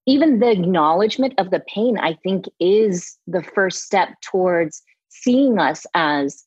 [0.05, 5.85] Even the acknowledgement of the pain, I think, is the first step towards seeing us
[5.93, 6.45] as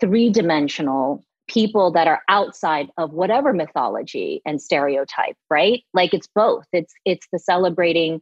[0.00, 5.82] three dimensional people that are outside of whatever mythology and stereotype right?
[5.92, 6.66] Like it's both.
[6.72, 8.20] It's it's the celebrating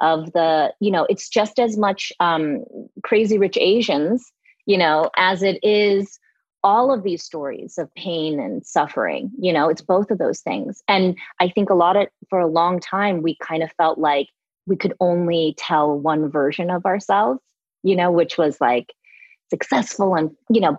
[0.00, 2.64] of the you know it's just as much um
[3.04, 4.32] crazy rich asians
[4.66, 6.18] you know as it is
[6.62, 10.82] all of these stories of pain and suffering you know it's both of those things.
[10.88, 14.28] And i think a lot of for a long time we kind of felt like
[14.66, 17.40] we could only tell one version of ourselves
[17.82, 18.94] you know which was like
[19.50, 20.78] successful and you know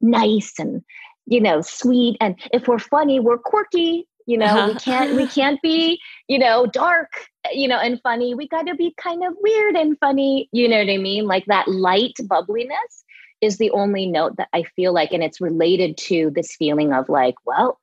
[0.00, 0.82] nice and
[1.26, 4.68] you know sweet and if we're funny we're quirky you know uh-huh.
[4.68, 7.10] we can't we can't be you know dark
[7.50, 8.34] you know and funny.
[8.34, 11.26] We got to be kind of weird and funny you know what i mean?
[11.26, 13.04] Like that light bubbliness
[13.40, 17.08] is the only note that i feel like and it's related to this feeling of
[17.08, 17.78] like well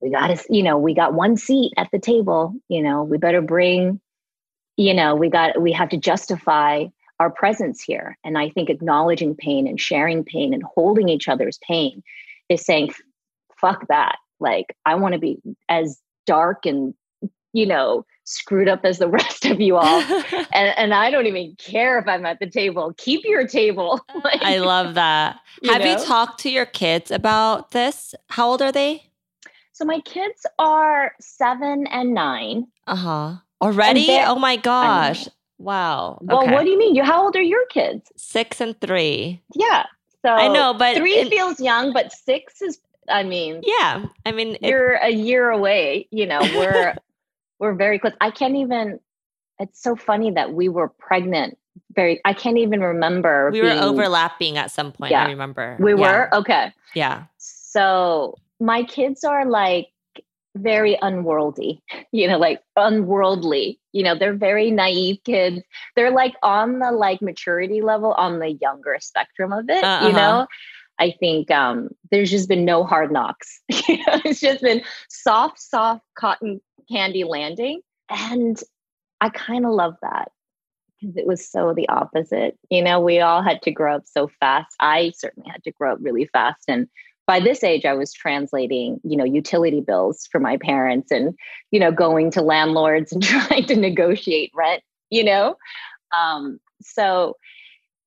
[0.00, 3.18] we got to you know we got one seat at the table you know we
[3.18, 4.00] better bring
[4.76, 6.84] you know we got we have to justify
[7.20, 8.16] our presence here.
[8.24, 12.02] And i think acknowledging pain and sharing pain and holding each other's pain
[12.48, 12.92] is saying,
[13.60, 14.16] fuck that.
[14.40, 16.94] Like, I want to be as dark and,
[17.52, 20.02] you know, screwed up as the rest of you all.
[20.52, 22.94] and, and I don't even care if I'm at the table.
[22.96, 24.00] Keep your table.
[24.24, 25.40] like, I love that.
[25.62, 25.92] You Have know?
[25.92, 28.14] you talked to your kids about this?
[28.28, 29.10] How old are they?
[29.72, 32.66] So my kids are seven and nine.
[32.86, 33.34] Uh huh.
[33.60, 34.06] Already?
[34.10, 35.26] Oh my gosh.
[35.58, 36.18] Wow.
[36.20, 36.52] Well, okay.
[36.52, 36.94] what do you mean?
[36.94, 38.10] You how old are your kids?
[38.16, 39.42] Six and three.
[39.54, 39.86] Yeah.
[40.24, 42.80] So I know, but three it, feels young, but six is.
[43.08, 44.06] I mean, yeah.
[44.24, 46.08] I mean, you're a year away.
[46.10, 46.96] You know, we're
[47.58, 48.14] we're very close.
[48.20, 49.00] I can't even.
[49.58, 51.58] It's so funny that we were pregnant.
[51.94, 52.20] Very.
[52.24, 53.50] I can't even remember.
[53.52, 55.10] We being, were overlapping at some point.
[55.10, 55.76] Yeah, I remember.
[55.78, 56.00] We yeah.
[56.00, 56.72] were okay.
[56.94, 57.24] Yeah.
[57.36, 59.88] So my kids are like
[60.54, 63.80] very unworldly, you know, like unworldly.
[63.92, 65.60] You know, they're very naive kids.
[65.96, 70.06] They're like on the like maturity level on the younger spectrum of it, uh-huh.
[70.06, 70.46] you know.
[70.98, 73.60] I think um, there's just been no hard knocks.
[73.88, 77.80] you know, it's just been soft, soft cotton candy landing.
[78.08, 78.60] And
[79.20, 80.30] I kind of love that
[81.00, 82.56] because it was so the opposite.
[82.70, 84.74] You know, we all had to grow up so fast.
[84.80, 86.64] I certainly had to grow up really fast.
[86.68, 86.88] And
[87.26, 91.34] by this age i was translating you know utility bills for my parents and
[91.70, 94.82] you know going to landlords and trying to negotiate rent
[95.14, 95.56] you know?
[96.16, 97.36] Um, so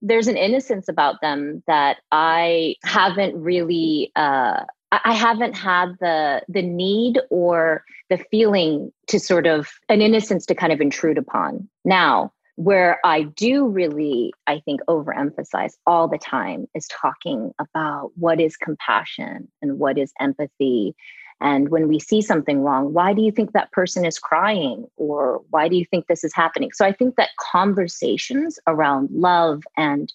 [0.02, 6.62] there's an innocence about them that i haven't really uh, i haven't had the the
[6.62, 11.68] need or the feeling to sort of an innocence to kind of intrude upon.
[11.84, 18.42] Now where I do really, I think, overemphasize all the time is talking about what
[18.42, 20.96] is compassion and what is empathy.
[21.40, 24.88] And when we see something wrong, why do you think that person is crying?
[24.96, 26.72] Or why do you think this is happening?
[26.74, 30.12] So I think that conversations around love and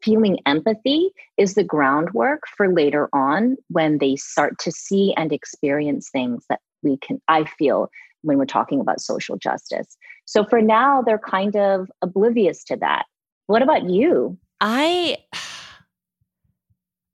[0.00, 6.08] feeling empathy is the groundwork for later on when they start to see and experience
[6.08, 7.90] things that we can, I feel,
[8.22, 9.96] when we're talking about social justice.
[10.24, 13.06] So for now, they're kind of oblivious to that.
[13.46, 14.38] What about you?
[14.60, 15.16] I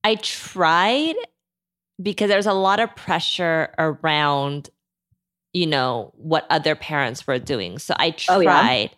[0.04, 1.14] I tried
[2.02, 4.70] because there's a lot of pressure around
[5.52, 7.78] you know what other parents were doing.
[7.78, 8.36] So I tried.
[8.36, 8.88] Oh, yeah?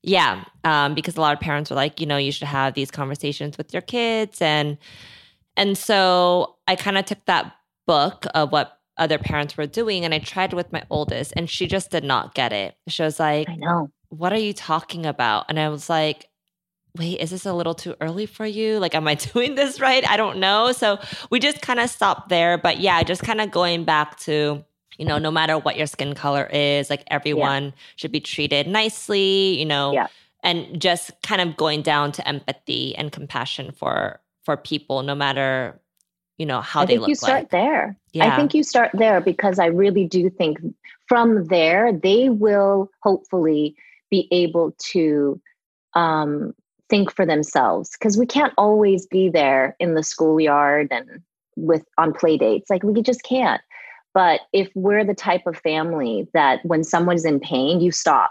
[0.00, 2.90] Yeah, um, because a lot of parents were like, you know, you should have these
[2.90, 4.78] conversations with your kids, and
[5.56, 7.52] and so I kind of took that
[7.86, 10.04] book of what other parents were doing.
[10.04, 12.76] And I tried with my oldest, and she just did not get it.
[12.88, 13.90] She was like, I know.
[14.10, 15.46] What are you talking about?
[15.48, 16.28] And I was like,
[16.96, 18.78] wait, is this a little too early for you?
[18.78, 20.08] Like, am I doing this right?
[20.08, 20.72] I don't know.
[20.72, 20.98] So
[21.30, 22.58] we just kind of stopped there.
[22.58, 24.64] But yeah, just kind of going back to,
[24.98, 27.70] you know, no matter what your skin color is, like everyone yeah.
[27.96, 30.08] should be treated nicely, you know, yeah.
[30.42, 35.78] and just kind of going down to empathy and compassion for for people, no matter
[36.38, 37.04] you know how they look.
[37.04, 37.50] I they think you start like.
[37.50, 37.96] there.
[38.12, 38.32] Yeah.
[38.32, 40.58] I think you start there because I really do think
[41.06, 43.76] from there they will hopefully
[44.10, 45.40] be able to
[45.94, 46.54] um,
[46.88, 51.22] think for themselves because we can't always be there in the schoolyard and
[51.56, 53.60] with on play dates like we just can't
[54.14, 58.30] but if we're the type of family that when someone's in pain you stop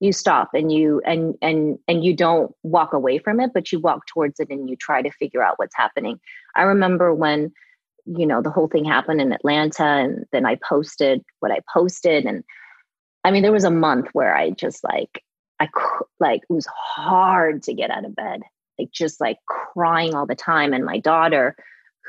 [0.00, 3.80] you stop and you and and and you don't walk away from it but you
[3.80, 6.20] walk towards it and you try to figure out what's happening
[6.54, 7.50] i remember when
[8.04, 12.26] you know the whole thing happened in atlanta and then i posted what i posted
[12.26, 12.44] and
[13.24, 15.22] i mean there was a month where i just like
[15.60, 15.68] I
[16.20, 18.42] like it was hard to get out of bed,
[18.78, 20.72] like just like crying all the time.
[20.72, 21.56] And my daughter,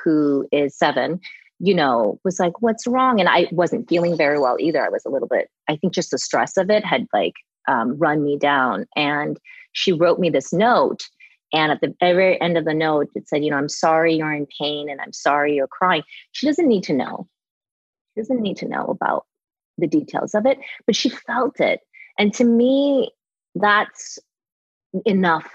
[0.03, 1.19] who is seven,
[1.59, 4.85] you know, was like, "What's wrong?" And I wasn't feeling very well either.
[4.85, 5.49] I was a little bit.
[5.67, 7.33] I think just the stress of it had like
[7.67, 8.85] um, run me down.
[8.95, 9.39] And
[9.73, 11.07] she wrote me this note.
[11.53, 14.33] And at the very end of the note, it said, "You know, I'm sorry you're
[14.33, 16.03] in pain, and I'm sorry you're crying."
[16.33, 17.27] She doesn't need to know.
[18.13, 19.25] She doesn't need to know about
[19.77, 21.81] the details of it, but she felt it.
[22.17, 23.11] And to me,
[23.55, 24.19] that's
[25.05, 25.49] enough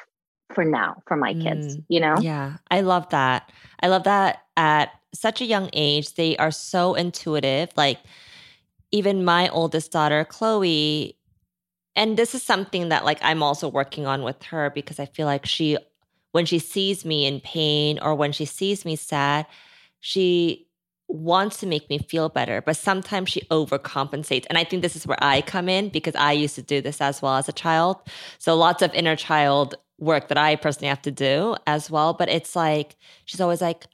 [0.55, 2.16] for now for my kids, mm, you know?
[2.20, 2.57] Yeah.
[2.70, 3.51] I love that.
[3.81, 7.70] I love that at such a young age, they are so intuitive.
[7.77, 7.98] Like,
[8.90, 11.16] even my oldest daughter, Chloe,
[11.96, 15.26] and this is something that like I'm also working on with her because I feel
[15.26, 15.78] like she
[16.33, 19.46] when she sees me in pain or when she sees me sad,
[20.00, 20.66] she
[21.09, 24.46] wants to make me feel better, but sometimes she overcompensates.
[24.48, 27.00] And I think this is where I come in because I used to do this
[27.00, 27.98] as well as a child.
[28.38, 32.14] So lots of inner child work that I personally have to do as well.
[32.14, 33.87] But it's like, she's always like,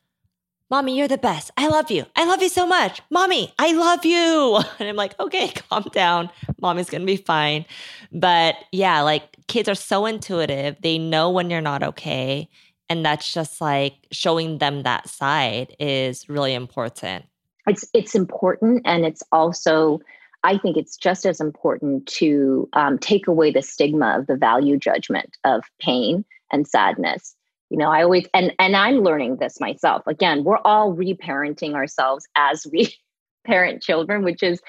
[0.70, 1.50] Mommy, you're the best.
[1.56, 2.04] I love you.
[2.14, 3.00] I love you so much.
[3.10, 4.60] Mommy, I love you.
[4.78, 6.30] And I'm like, okay, calm down.
[6.60, 7.64] Mommy's going to be fine.
[8.12, 10.76] But yeah, like kids are so intuitive.
[10.82, 12.48] They know when you're not okay
[12.88, 17.24] and that's just like showing them that side is really important
[17.66, 20.00] it's it's important and it's also
[20.44, 24.76] i think it's just as important to um, take away the stigma of the value
[24.78, 27.34] judgment of pain and sadness
[27.70, 32.26] you know i always and and i'm learning this myself again we're all reparenting ourselves
[32.36, 32.94] as we
[33.46, 34.60] parent children which is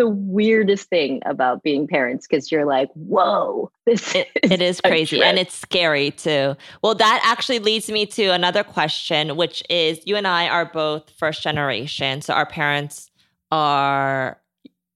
[0.00, 4.80] the weirdest thing about being parents because you're like, whoa, this it, is it is
[4.80, 6.56] crazy and it's scary too.
[6.82, 11.10] Well, that actually leads me to another question, which is you and I are both
[11.18, 12.22] first generation.
[12.22, 13.10] So our parents
[13.52, 14.40] are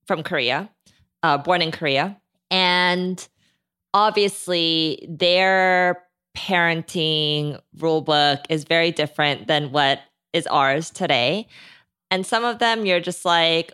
[0.07, 0.70] from Korea,
[1.22, 2.18] uh, born in Korea.
[2.50, 3.28] And
[3.92, 6.02] obviously, their
[6.36, 10.00] parenting rulebook is very different than what
[10.32, 11.46] is ours today.
[12.10, 13.72] And some of them you're just like,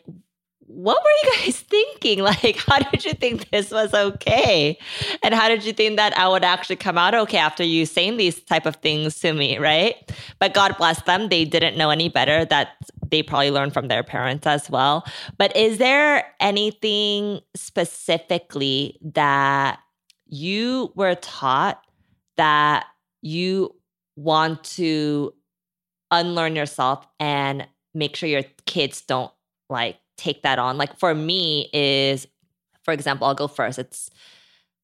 [0.70, 2.20] what were you guys thinking?
[2.20, 4.78] Like, how did you think this was okay?
[5.22, 8.16] And how did you think that I would actually come out okay after you saying
[8.16, 9.96] these type of things to me, right?
[10.38, 11.28] But God bless them.
[11.28, 12.44] They didn't know any better.
[12.44, 12.76] That
[13.10, 15.04] they probably learned from their parents as well.
[15.36, 19.80] But is there anything specifically that
[20.26, 21.82] you were taught
[22.40, 22.87] that
[23.20, 23.76] you
[24.16, 25.35] want to
[26.11, 29.31] unlearn yourself and make sure your kids don't
[29.68, 30.79] like take that on.
[30.79, 32.26] Like for me is
[32.83, 33.79] for example, I'll go first.
[33.79, 34.11] It's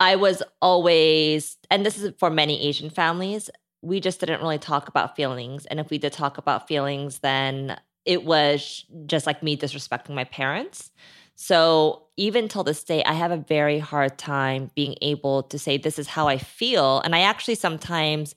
[0.01, 3.49] I was always and this is for many Asian families,
[3.81, 7.81] we just didn't really talk about feelings and if we did talk about feelings then
[8.05, 10.91] it was just like me disrespecting my parents.
[11.37, 15.77] So even till this day, I have a very hard time being able to say,
[15.77, 17.01] this is how I feel.
[17.01, 18.35] And I actually sometimes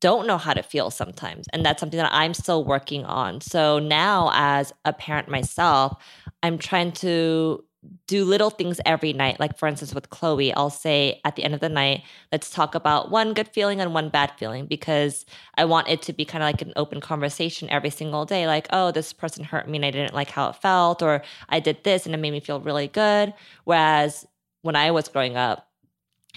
[0.00, 1.46] don't know how to feel sometimes.
[1.52, 3.42] And that's something that I'm still working on.
[3.42, 6.02] So now, as a parent myself,
[6.42, 7.62] I'm trying to
[8.06, 9.40] do little things every night.
[9.40, 12.74] Like, for instance, with Chloe, I'll say at the end of the night, let's talk
[12.74, 16.42] about one good feeling and one bad feeling because I want it to be kind
[16.42, 18.46] of like an open conversation every single day.
[18.46, 21.60] Like, oh, this person hurt me and I didn't like how it felt, or I
[21.60, 23.32] did this and it made me feel really good.
[23.64, 24.26] Whereas
[24.62, 25.66] when I was growing up,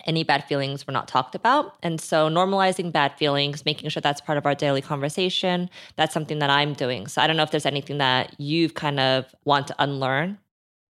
[0.05, 1.75] any bad feelings were not talked about.
[1.83, 6.39] And so normalizing bad feelings, making sure that's part of our daily conversation, that's something
[6.39, 7.07] that I'm doing.
[7.07, 10.39] So I don't know if there's anything that you've kind of want to unlearn.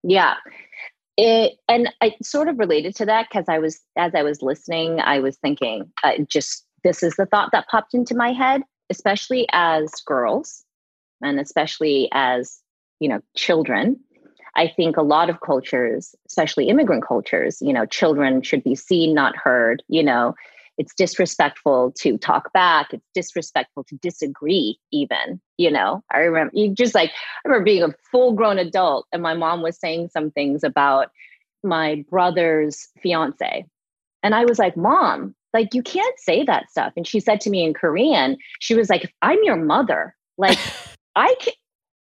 [0.04, 0.36] Yeah.
[1.16, 5.00] It, and I sort of related to that because I was, as I was listening,
[5.00, 9.48] I was thinking, uh, just this is the thought that popped into my head, especially
[9.52, 10.64] as girls
[11.22, 12.60] and especially as,
[13.00, 14.00] you know, children
[14.56, 19.14] I think a lot of cultures, especially immigrant cultures, you know, children should be seen,
[19.14, 19.84] not heard.
[19.88, 20.36] You know,
[20.78, 22.94] it's disrespectful to talk back.
[22.94, 25.40] It's disrespectful to disagree, even.
[25.58, 29.22] You know, I remember you just like, I remember being a full grown adult and
[29.22, 31.12] my mom was saying some things about
[31.64, 33.66] my brother's fiance.
[34.24, 36.94] And I was like, Mom, like, you can't say that stuff.
[36.96, 40.16] And she said to me in Korean, she was like, I'm your mother.
[40.38, 40.58] Like,
[41.16, 41.54] I can,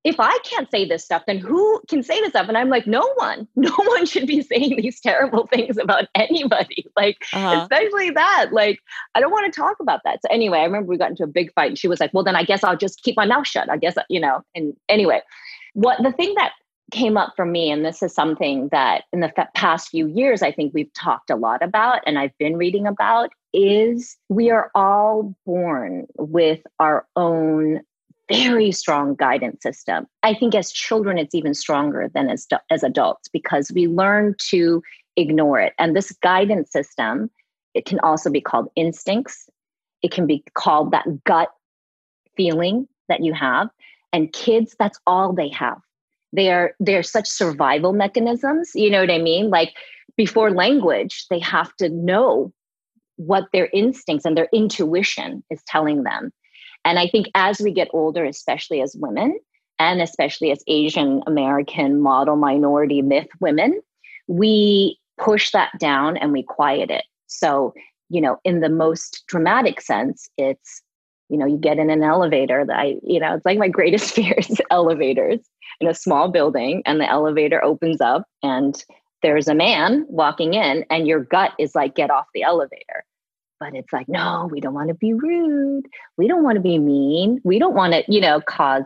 [0.05, 2.49] if I can't say this stuff, then who can say this stuff?
[2.49, 6.87] And I'm like, no one, no one should be saying these terrible things about anybody.
[6.95, 7.63] Like, uh-huh.
[7.63, 8.51] especially that.
[8.53, 8.79] Like,
[9.15, 10.21] I don't want to talk about that.
[10.21, 12.23] So anyway, I remember we got into a big fight and she was like, well,
[12.23, 13.71] then I guess I'll just keep my mouth shut.
[13.71, 15.23] I guess, you know, and anyway,
[15.73, 16.53] what the thing that
[16.93, 20.53] came up for me, and this is something that in the past few years, I
[20.53, 25.35] think we've talked a lot about and I've been reading about is we are all
[25.47, 27.81] born with our own
[28.31, 30.07] very strong guidance system.
[30.23, 34.83] I think as children, it's even stronger than as, as adults because we learn to
[35.17, 35.75] ignore it.
[35.79, 37.31] And this guidance system,
[37.75, 39.49] it can also be called instincts.
[40.03, 41.51] It can be called that gut
[42.37, 43.69] feeling that you have.
[44.13, 45.79] And kids, that's all they have.
[46.33, 48.73] They are they're such survival mechanisms.
[48.75, 49.51] You know what I mean?
[49.51, 49.75] Like
[50.17, 52.53] before language, they have to know
[53.17, 56.33] what their instincts and their intuition is telling them.
[56.85, 59.39] And I think as we get older, especially as women,
[59.79, 63.81] and especially as Asian American model minority myth women,
[64.29, 67.05] we push that down and we quiet it.
[67.27, 67.75] So,
[68.09, 70.83] you know, in the most dramatic sense, it's,
[71.29, 74.15] you know, you get in an elevator that I, you know, it's like my greatest
[74.15, 75.41] fear is elevators
[75.81, 78.85] in a small building and the elevator opens up and
[79.23, 83.05] there's a man walking in and your gut is like, get off the elevator
[83.63, 85.87] but it's like no we don't want to be rude.
[86.17, 87.41] We don't want to be mean.
[87.45, 88.83] We don't want to you know cause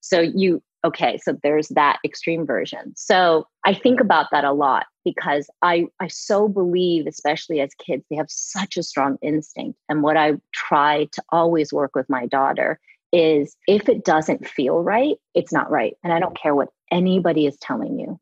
[0.00, 2.92] so you okay so there's that extreme version.
[2.94, 8.04] So i think about that a lot because i i so believe especially as kids
[8.10, 9.78] they have such a strong instinct.
[9.88, 12.78] And what i try to always work with my daughter
[13.12, 15.94] is if it doesn't feel right it's not right.
[16.04, 18.20] And i don't care what anybody is telling you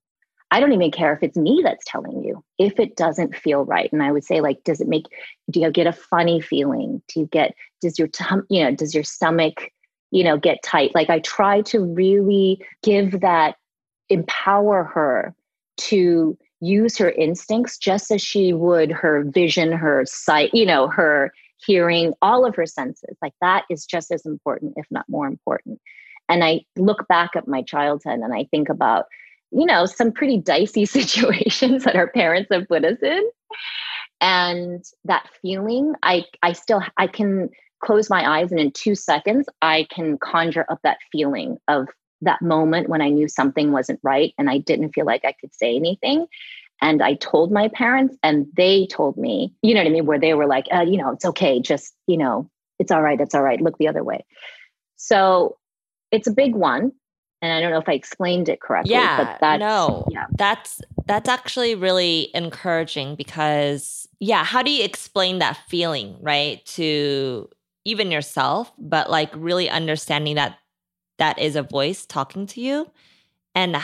[0.56, 3.92] I don't even care if it's me that's telling you if it doesn't feel right.
[3.92, 5.04] And I would say, like, does it make,
[5.50, 7.02] do you get a funny feeling?
[7.08, 9.70] Do you get, does your, tum, you know, does your stomach,
[10.12, 10.94] you know, get tight?
[10.94, 13.56] Like, I try to really give that,
[14.08, 15.34] empower her
[15.76, 21.34] to use her instincts just as she would her vision, her sight, you know, her
[21.58, 23.18] hearing, all of her senses.
[23.20, 25.80] Like, that is just as important, if not more important.
[26.30, 29.04] And I look back at my childhood and I think about,
[29.50, 33.22] you know, some pretty dicey situations that our parents have put us in.
[34.20, 37.50] And that feeling, I I still I can
[37.84, 41.88] close my eyes and in 2 seconds I can conjure up that feeling of
[42.22, 45.54] that moment when I knew something wasn't right and I didn't feel like I could
[45.54, 46.26] say anything.
[46.82, 50.18] And I told my parents, and they told me, you know what I mean, where
[50.20, 53.34] they were like, uh, you know, it's okay, just, you know, it's all right, it's
[53.34, 54.26] all right, look the other way.
[54.96, 55.56] So
[56.10, 56.92] it's a big one
[57.42, 58.92] and I don't know if I explained it correctly.
[58.92, 60.26] Yeah, but that's, no, yeah.
[60.36, 67.48] that's that's actually really encouraging because yeah, how do you explain that feeling right to
[67.84, 70.58] even yourself, but like really understanding that
[71.18, 72.90] that is a voice talking to you,
[73.54, 73.76] and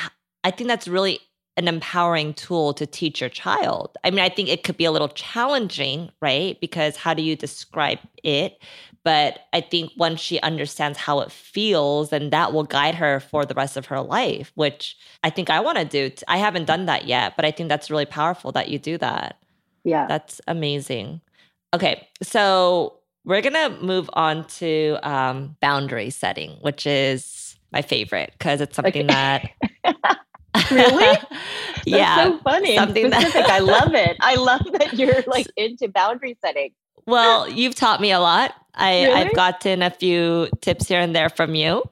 [0.45, 1.21] I think that's really
[1.57, 3.97] an empowering tool to teach your child.
[4.05, 6.59] I mean, I think it could be a little challenging, right?
[6.61, 8.63] Because how do you describe it?
[9.05, 13.45] But I think once she understands how it feels, then that will guide her for
[13.45, 16.11] the rest of her life, which I think I want to do.
[16.29, 19.39] I haven't done that yet, but I think that's really powerful that you do that.
[19.85, 20.07] Yeah.
[20.07, 21.21] That's amazing.
[21.75, 22.07] Okay.
[22.23, 28.61] So we're going to move on to um, boundary setting, which is my favorite because
[28.61, 29.53] it's something okay.
[29.85, 30.19] that.
[30.71, 31.19] really?
[31.87, 32.25] yeah.
[32.25, 32.77] so funny.
[32.77, 33.47] Something specific.
[33.47, 34.17] That- I love it.
[34.21, 36.73] I love that you're like into boundary setting.
[37.07, 38.55] Well, you've taught me a lot.
[38.75, 39.15] I, really?
[39.15, 41.83] I've gotten a few tips here and there from you.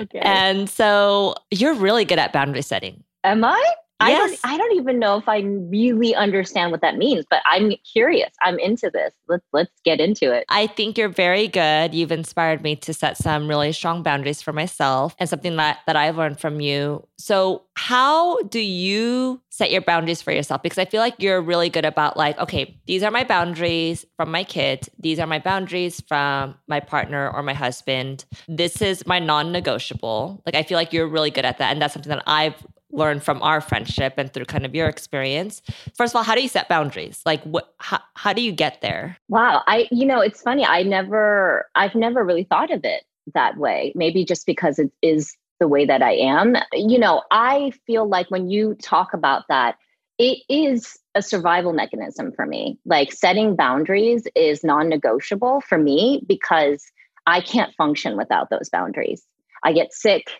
[0.00, 0.20] Okay.
[0.20, 3.04] And so you're really good at boundary setting.
[3.24, 3.62] Am I?
[4.00, 7.72] I don't I don't even know if I really understand what that means, but I'm
[7.92, 8.30] curious.
[8.42, 9.12] I'm into this.
[9.28, 10.44] Let's let's get into it.
[10.48, 11.94] I think you're very good.
[11.94, 15.96] You've inspired me to set some really strong boundaries for myself and something that that
[15.96, 17.06] I've learned from you.
[17.18, 20.62] So, how do you set your boundaries for yourself?
[20.62, 24.30] Because I feel like you're really good about like, okay, these are my boundaries from
[24.30, 24.88] my kids.
[24.98, 28.24] These are my boundaries from my partner or my husband.
[28.48, 30.42] This is my non-negotiable.
[30.46, 32.54] Like I feel like you're really good at that and that's something that I've
[32.92, 35.62] learned from our friendship and through kind of your experience.
[35.94, 37.22] First of all how do you set boundaries?
[37.24, 39.16] Like what how, how do you get there?
[39.28, 39.62] Wow.
[39.66, 40.64] I you know it's funny.
[40.64, 43.92] I never i've never really thought of it that way.
[43.94, 46.56] Maybe just because it is the way that i am.
[46.72, 49.76] You know i feel like when you talk about that
[50.18, 52.78] it is a survival mechanism for me.
[52.84, 56.84] Like setting boundaries is non-negotiable for me because
[57.26, 59.22] i can't function without those boundaries.
[59.62, 60.30] I get sick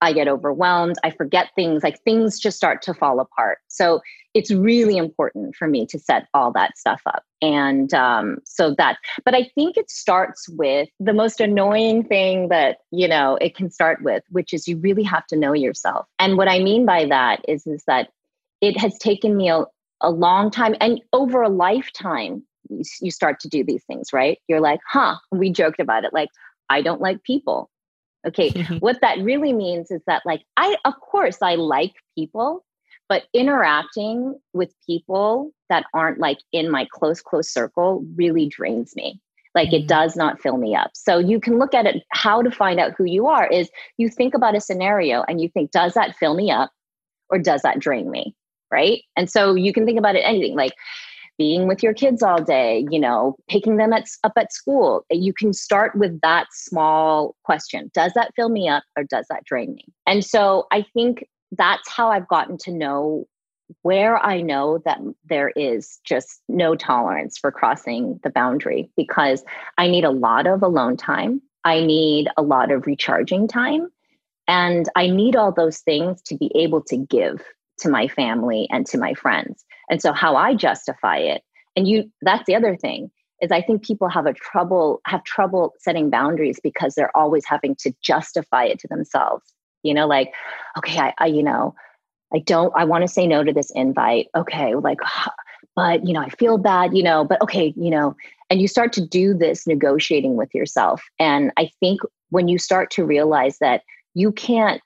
[0.00, 0.96] I get overwhelmed.
[1.02, 3.58] I forget things, like things just start to fall apart.
[3.68, 4.00] So
[4.34, 7.24] it's really important for me to set all that stuff up.
[7.42, 12.78] And um, so that, but I think it starts with the most annoying thing that,
[12.92, 16.06] you know, it can start with, which is you really have to know yourself.
[16.18, 18.10] And what I mean by that is, is that
[18.60, 19.64] it has taken me a,
[20.00, 24.38] a long time and over a lifetime, you, you start to do these things, right?
[24.46, 26.12] You're like, huh, we joked about it.
[26.12, 26.28] Like,
[26.70, 27.70] I don't like people.
[28.26, 28.50] Okay.
[28.80, 32.64] what that really means is that, like, I, of course, I like people,
[33.08, 39.20] but interacting with people that aren't like in my close, close circle really drains me.
[39.54, 39.84] Like, mm-hmm.
[39.84, 40.90] it does not fill me up.
[40.94, 44.08] So, you can look at it how to find out who you are is you
[44.08, 46.70] think about a scenario and you think, does that fill me up
[47.30, 48.34] or does that drain me?
[48.70, 49.02] Right.
[49.16, 50.74] And so, you can think about it anything like,
[51.38, 55.06] being with your kids all day, you know, picking them at, up at school.
[55.10, 59.44] You can start with that small question Does that fill me up or does that
[59.44, 59.84] drain me?
[60.06, 63.26] And so I think that's how I've gotten to know
[63.82, 69.44] where I know that there is just no tolerance for crossing the boundary because
[69.76, 71.42] I need a lot of alone time.
[71.64, 73.88] I need a lot of recharging time.
[74.46, 77.44] And I need all those things to be able to give
[77.80, 79.64] to my family and to my friends.
[79.90, 81.42] And so how I justify it,
[81.76, 83.10] and you that's the other thing,
[83.40, 87.76] is I think people have a trouble have trouble setting boundaries because they're always having
[87.76, 89.52] to justify it to themselves.
[89.82, 90.32] You know, like,
[90.76, 91.74] okay, I, I you know,
[92.34, 94.28] I don't I want to say no to this invite.
[94.36, 94.98] Okay, like
[95.76, 98.16] but you know, I feel bad, you know, but okay, you know,
[98.50, 101.02] and you start to do this negotiating with yourself.
[101.18, 103.82] And I think when you start to realize that
[104.14, 104.80] you can't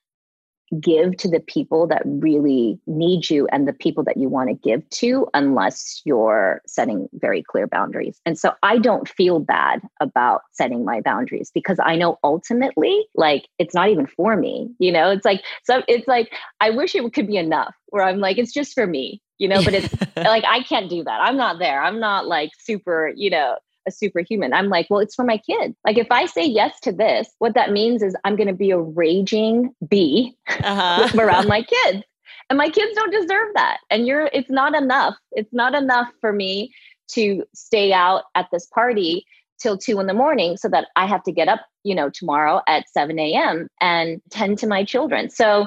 [0.80, 4.54] give to the people that really need you and the people that you want to
[4.54, 8.20] give to unless you're setting very clear boundaries.
[8.24, 13.48] And so I don't feel bad about setting my boundaries because I know ultimately like
[13.58, 15.10] it's not even for me, you know?
[15.10, 18.52] It's like so it's like I wish it could be enough where I'm like it's
[18.52, 21.20] just for me, you know, but it's like I can't do that.
[21.20, 21.82] I'm not there.
[21.82, 23.56] I'm not like super, you know,
[23.86, 24.52] a superhuman.
[24.52, 25.74] I'm like, well, it's for my kid.
[25.84, 28.70] Like, if I say yes to this, what that means is I'm going to be
[28.70, 31.08] a raging bee uh-huh.
[31.18, 32.04] around my kids.
[32.50, 33.78] And my kids don't deserve that.
[33.90, 35.16] And you're, it's not enough.
[35.32, 36.72] It's not enough for me
[37.12, 39.24] to stay out at this party
[39.58, 42.60] till two in the morning so that I have to get up, you know, tomorrow
[42.66, 43.68] at 7 a.m.
[43.80, 45.30] and tend to my children.
[45.30, 45.66] So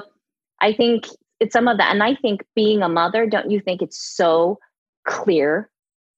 [0.60, 1.06] I think
[1.40, 1.92] it's some of that.
[1.92, 4.58] And I think being a mother, don't you think it's so
[5.06, 5.70] clear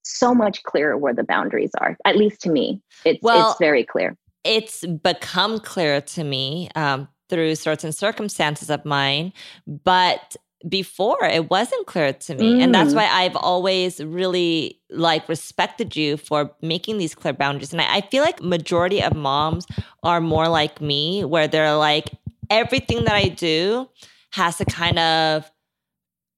[0.09, 1.97] so much clearer where the boundaries are.
[2.05, 4.17] At least to me, it's well, it's very clear.
[4.45, 9.33] It's become clear to me um, through certain circumstances of mine,
[9.67, 10.37] but
[10.69, 12.63] before it wasn't clear to me mm.
[12.65, 12.97] and that's mm.
[12.97, 18.01] why i've always really like respected you for making these clear boundaries and I, I
[18.01, 19.69] feel like majority of moms
[20.03, 22.11] are more like me where they're like
[22.51, 23.89] everything that i do
[24.33, 25.49] has to kind of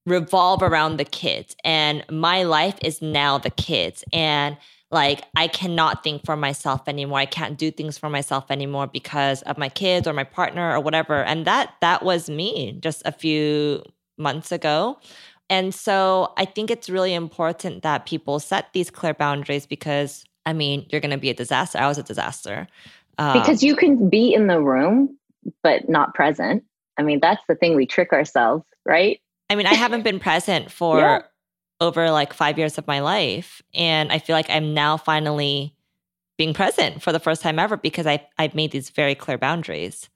[0.06, 4.56] revolve around the kids and my life is now the kids and
[4.90, 7.18] like I cannot think for myself anymore.
[7.18, 10.80] I can't do things for myself anymore because of my kids or my partner or
[10.80, 11.22] whatever.
[11.22, 13.84] And that that was me just a few
[14.18, 14.98] months ago.
[15.48, 20.54] And so I think it's really important that people set these clear boundaries because I
[20.54, 21.78] mean, you're going to be a disaster.
[21.78, 22.66] I was a disaster.
[23.18, 25.16] Um, because you can be in the room
[25.62, 26.64] but not present.
[26.98, 29.20] I mean, that's the thing we trick ourselves, right?
[29.50, 31.22] I mean, I haven't been present for yeah.
[31.80, 33.60] over like five years of my life.
[33.74, 35.74] And I feel like I'm now finally
[36.38, 40.08] being present for the first time ever because I, I've made these very clear boundaries.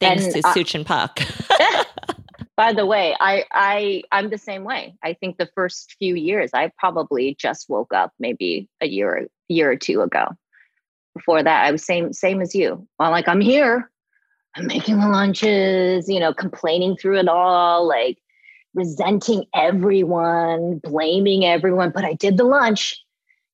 [0.00, 1.20] Thanks and, to uh, Suchin Pak.
[2.56, 4.94] by the way, I, I I'm the same way.
[5.02, 9.70] I think the first few years I probably just woke up maybe a year year
[9.70, 10.26] or two ago.
[11.14, 12.86] Before that, I was same same as you.
[12.98, 13.90] Well, like I'm here,
[14.56, 18.18] I'm making the lunches, you know, complaining through it all, like
[18.74, 23.02] resenting everyone, blaming everyone, but I did the lunch.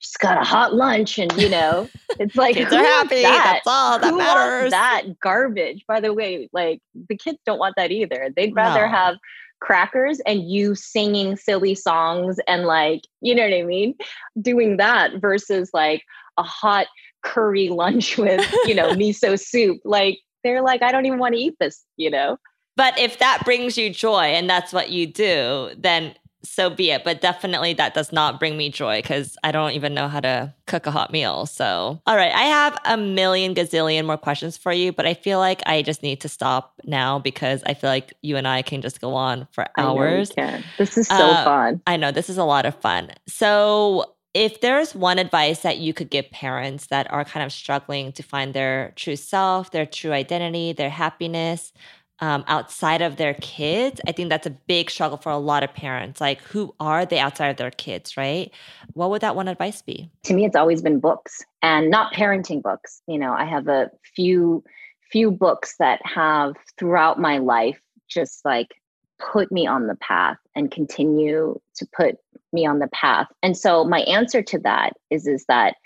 [0.01, 1.89] Just got a hot lunch, and you know,
[2.21, 3.23] it's like kids are happy.
[3.23, 3.63] That?
[3.65, 4.71] That's all that who matters.
[4.71, 5.85] that garbage.
[5.89, 8.29] By the way, like the kids don't want that either.
[8.37, 8.93] They'd rather no.
[8.93, 9.17] have
[9.61, 13.95] crackers and you singing silly songs and like you know what I mean,
[14.41, 16.03] doing that versus like
[16.37, 16.89] a hot
[17.23, 19.81] curry lunch with you know miso soup.
[19.85, 21.85] Like they're like, I don't even want to eat this.
[21.97, 22.37] You know.
[22.77, 27.05] But if that brings you joy and that's what you do, then so be it.
[27.05, 30.55] But definitely that does not bring me joy because I don't even know how to
[30.67, 31.47] cook a hot meal.
[31.47, 35.39] So, all right, I have a million gazillion more questions for you, but I feel
[35.39, 38.81] like I just need to stop now because I feel like you and I can
[38.83, 40.31] just go on for hours.
[40.79, 41.83] This is so uh, fun.
[41.87, 43.11] I know this is a lot of fun.
[43.27, 48.13] So, if there's one advice that you could give parents that are kind of struggling
[48.13, 51.73] to find their true self, their true identity, their happiness,
[52.21, 55.73] um, outside of their kids, I think that's a big struggle for a lot of
[55.75, 56.21] parents.
[56.21, 58.51] Like, who are they outside of their kids, right?
[58.95, 60.11] What would that one advice be?
[60.25, 63.03] To me, it's always been books and not parenting books.
[63.07, 64.65] You know, I have a few
[65.13, 68.75] few books that have throughout my life just like
[69.19, 72.17] put me on the path and continue to put
[72.53, 73.29] me on the path.
[73.43, 75.77] And so my answer to that is is that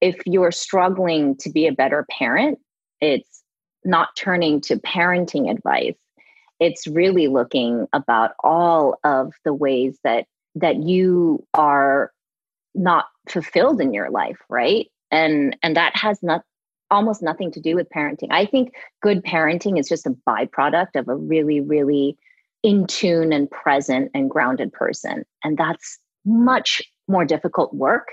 [0.00, 2.58] if you're struggling to be a better parent,
[3.00, 3.43] it's
[3.84, 5.94] not turning to parenting advice
[6.60, 12.12] it's really looking about all of the ways that that you are
[12.74, 14.86] not fulfilled in your life right?
[15.10, 16.42] And and that has not
[16.90, 18.28] almost nothing to do with parenting.
[18.30, 22.16] I think good parenting is just a byproduct of a really really
[22.62, 25.24] in tune and present and grounded person.
[25.42, 28.08] And that's much more difficult work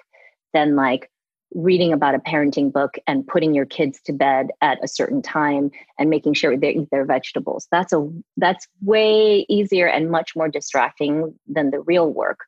[0.53, 1.09] than like
[1.53, 5.69] reading about a parenting book and putting your kids to bed at a certain time
[5.99, 7.67] and making sure they eat their vegetables.
[7.71, 12.39] That's a that's way easier and much more distracting than the real work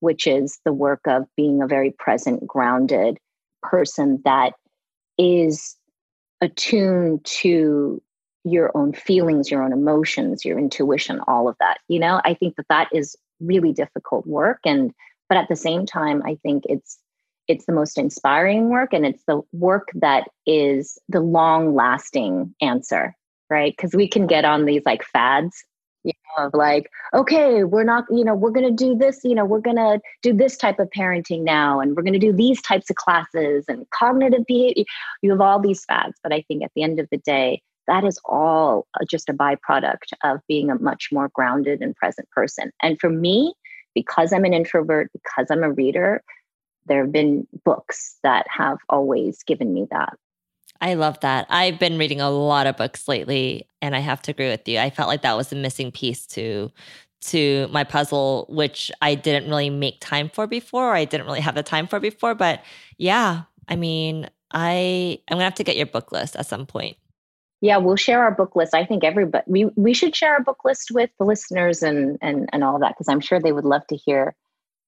[0.00, 3.18] which is the work of being a very present grounded
[3.62, 4.52] person that
[5.18, 5.76] is
[6.40, 8.02] attuned to
[8.44, 12.20] your own feelings your own emotions your intuition all of that you know?
[12.24, 14.92] I think that that is really difficult work and
[15.28, 16.98] but at the same time i think it's
[17.48, 23.14] it's the most inspiring work and it's the work that is the long lasting answer
[23.48, 23.74] right?
[23.76, 25.64] Because we can get on these like fads
[26.06, 29.34] you know of like okay we're not you know we're going to do this you
[29.34, 32.32] know we're going to do this type of parenting now and we're going to do
[32.32, 34.84] these types of classes and cognitive behavior
[35.22, 38.04] you have all these fads but i think at the end of the day that
[38.04, 42.72] is all uh, just a byproduct of being a much more grounded and present person.
[42.82, 43.54] And for me
[43.94, 46.22] because i'm an introvert because i'm a reader
[46.86, 50.16] there have been books that have always given me that.
[50.80, 51.46] I love that.
[51.48, 54.78] I've been reading a lot of books lately and I have to agree with you.
[54.78, 56.70] I felt like that was a missing piece to
[57.22, 60.90] to my puzzle which I didn't really make time for before.
[60.90, 62.62] or I didn't really have the time for before, but
[62.98, 66.66] yeah, I mean, I I'm going to have to get your book list at some
[66.66, 66.96] point.
[67.62, 68.74] Yeah, we'll share our book list.
[68.74, 72.48] I think everybody we we should share our book list with the listeners and and
[72.52, 74.36] and all that because I'm sure they would love to hear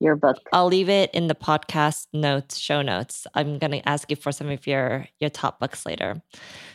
[0.01, 0.39] your book?
[0.53, 3.27] I'll leave it in the podcast notes, show notes.
[3.35, 6.23] I'm going to ask you for some of your your top books later.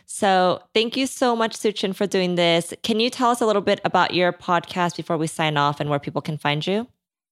[0.05, 2.73] So, thank you so much Suchin for doing this.
[2.83, 5.89] Can you tell us a little bit about your podcast before we sign off and
[5.89, 6.87] where people can find you?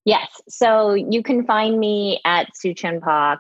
[0.05, 0.29] Yes.
[0.47, 3.39] So, you can find me at Suchin Pak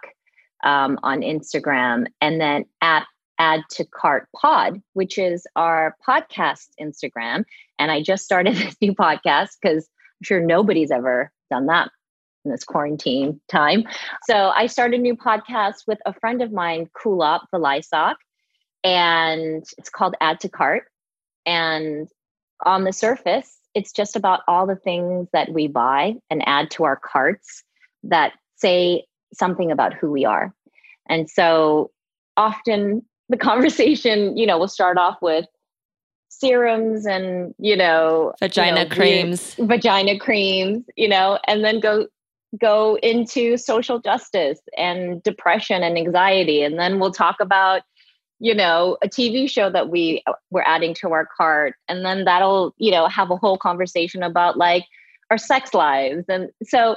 [0.63, 3.05] um, on Instagram and then at
[3.39, 7.43] add to cart pod which is our podcast instagram
[7.79, 11.89] and i just started this new podcast because i'm sure nobody's ever done that
[12.45, 13.83] in this quarantine time.
[14.27, 18.15] So I started a new podcast with a friend of mine, Kulap Vilaysack,
[18.83, 20.83] and it's called Add to Cart.
[21.45, 22.07] And
[22.65, 26.83] on the surface, it's just about all the things that we buy and add to
[26.83, 27.63] our carts
[28.03, 30.53] that say something about who we are.
[31.07, 31.91] And so
[32.37, 35.45] often the conversation, you know, will start off with
[36.29, 42.07] serums and you know vagina you know, creams vagina creams you know and then go
[42.59, 46.63] go into social justice and depression and anxiety.
[46.63, 47.83] And then we'll talk about
[48.43, 51.75] you know a tv show that we uh, we're adding to our cart.
[51.87, 54.85] And then that'll you know have a whole conversation about like
[55.29, 56.25] our sex lives.
[56.27, 56.95] And so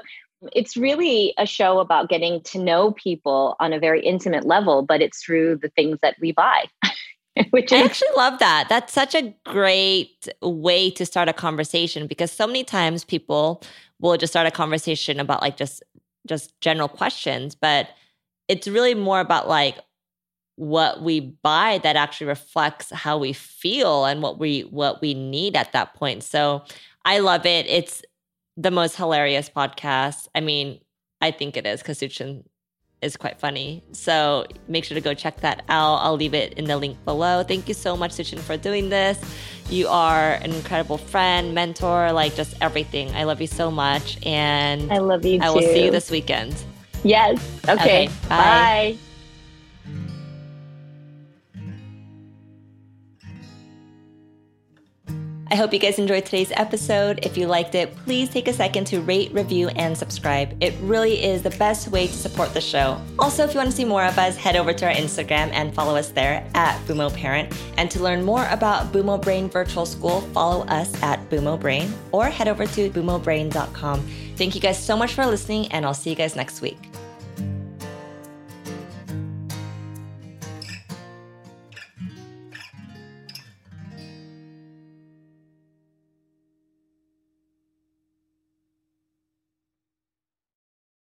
[0.53, 5.01] it's really a show about getting to know people on a very intimate level but
[5.01, 6.67] it's through the things that we buy
[7.51, 8.69] Which is- I actually love that.
[8.69, 13.63] That's such a great way to start a conversation because so many times people
[14.05, 15.83] we'll just start a conversation about like just
[16.29, 17.89] just general questions but
[18.49, 19.79] it's really more about like
[20.57, 25.57] what we buy that actually reflects how we feel and what we what we need
[25.57, 26.23] at that point.
[26.23, 26.63] So
[27.05, 27.67] i love it.
[27.67, 28.03] It's
[28.57, 30.29] the most hilarious podcast.
[30.35, 30.81] I mean
[31.21, 32.45] i think it is because suchin
[33.05, 33.83] is quite funny.
[33.93, 35.97] So make sure to go check that out.
[35.97, 37.43] I'll leave it in the link below.
[37.43, 39.21] Thank you so much, Suchin, for doing this.
[39.69, 43.15] You are an incredible friend, mentor, like just everything.
[43.15, 44.19] I love you so much.
[44.27, 46.55] And I love you I will see you this weekend.
[47.05, 47.39] Yes.
[47.69, 47.75] Okay.
[47.75, 48.97] okay bye.
[48.97, 48.99] bye.
[55.55, 57.21] I hope you guys enjoyed today's episode.
[57.23, 60.57] If you liked it, please take a second to rate, review, and subscribe.
[60.61, 63.01] It really is the best way to support the show.
[63.21, 65.73] Also, if you want to see more of us, head over to our Instagram and
[65.73, 67.57] follow us there at Bumo Parent.
[67.77, 72.31] And to learn more about Bumo Brain Virtual School, follow us at Bumo Brain or
[72.31, 74.01] head over to bumobrain.com.
[74.35, 76.94] Thank you guys so much for listening, and I'll see you guys next week.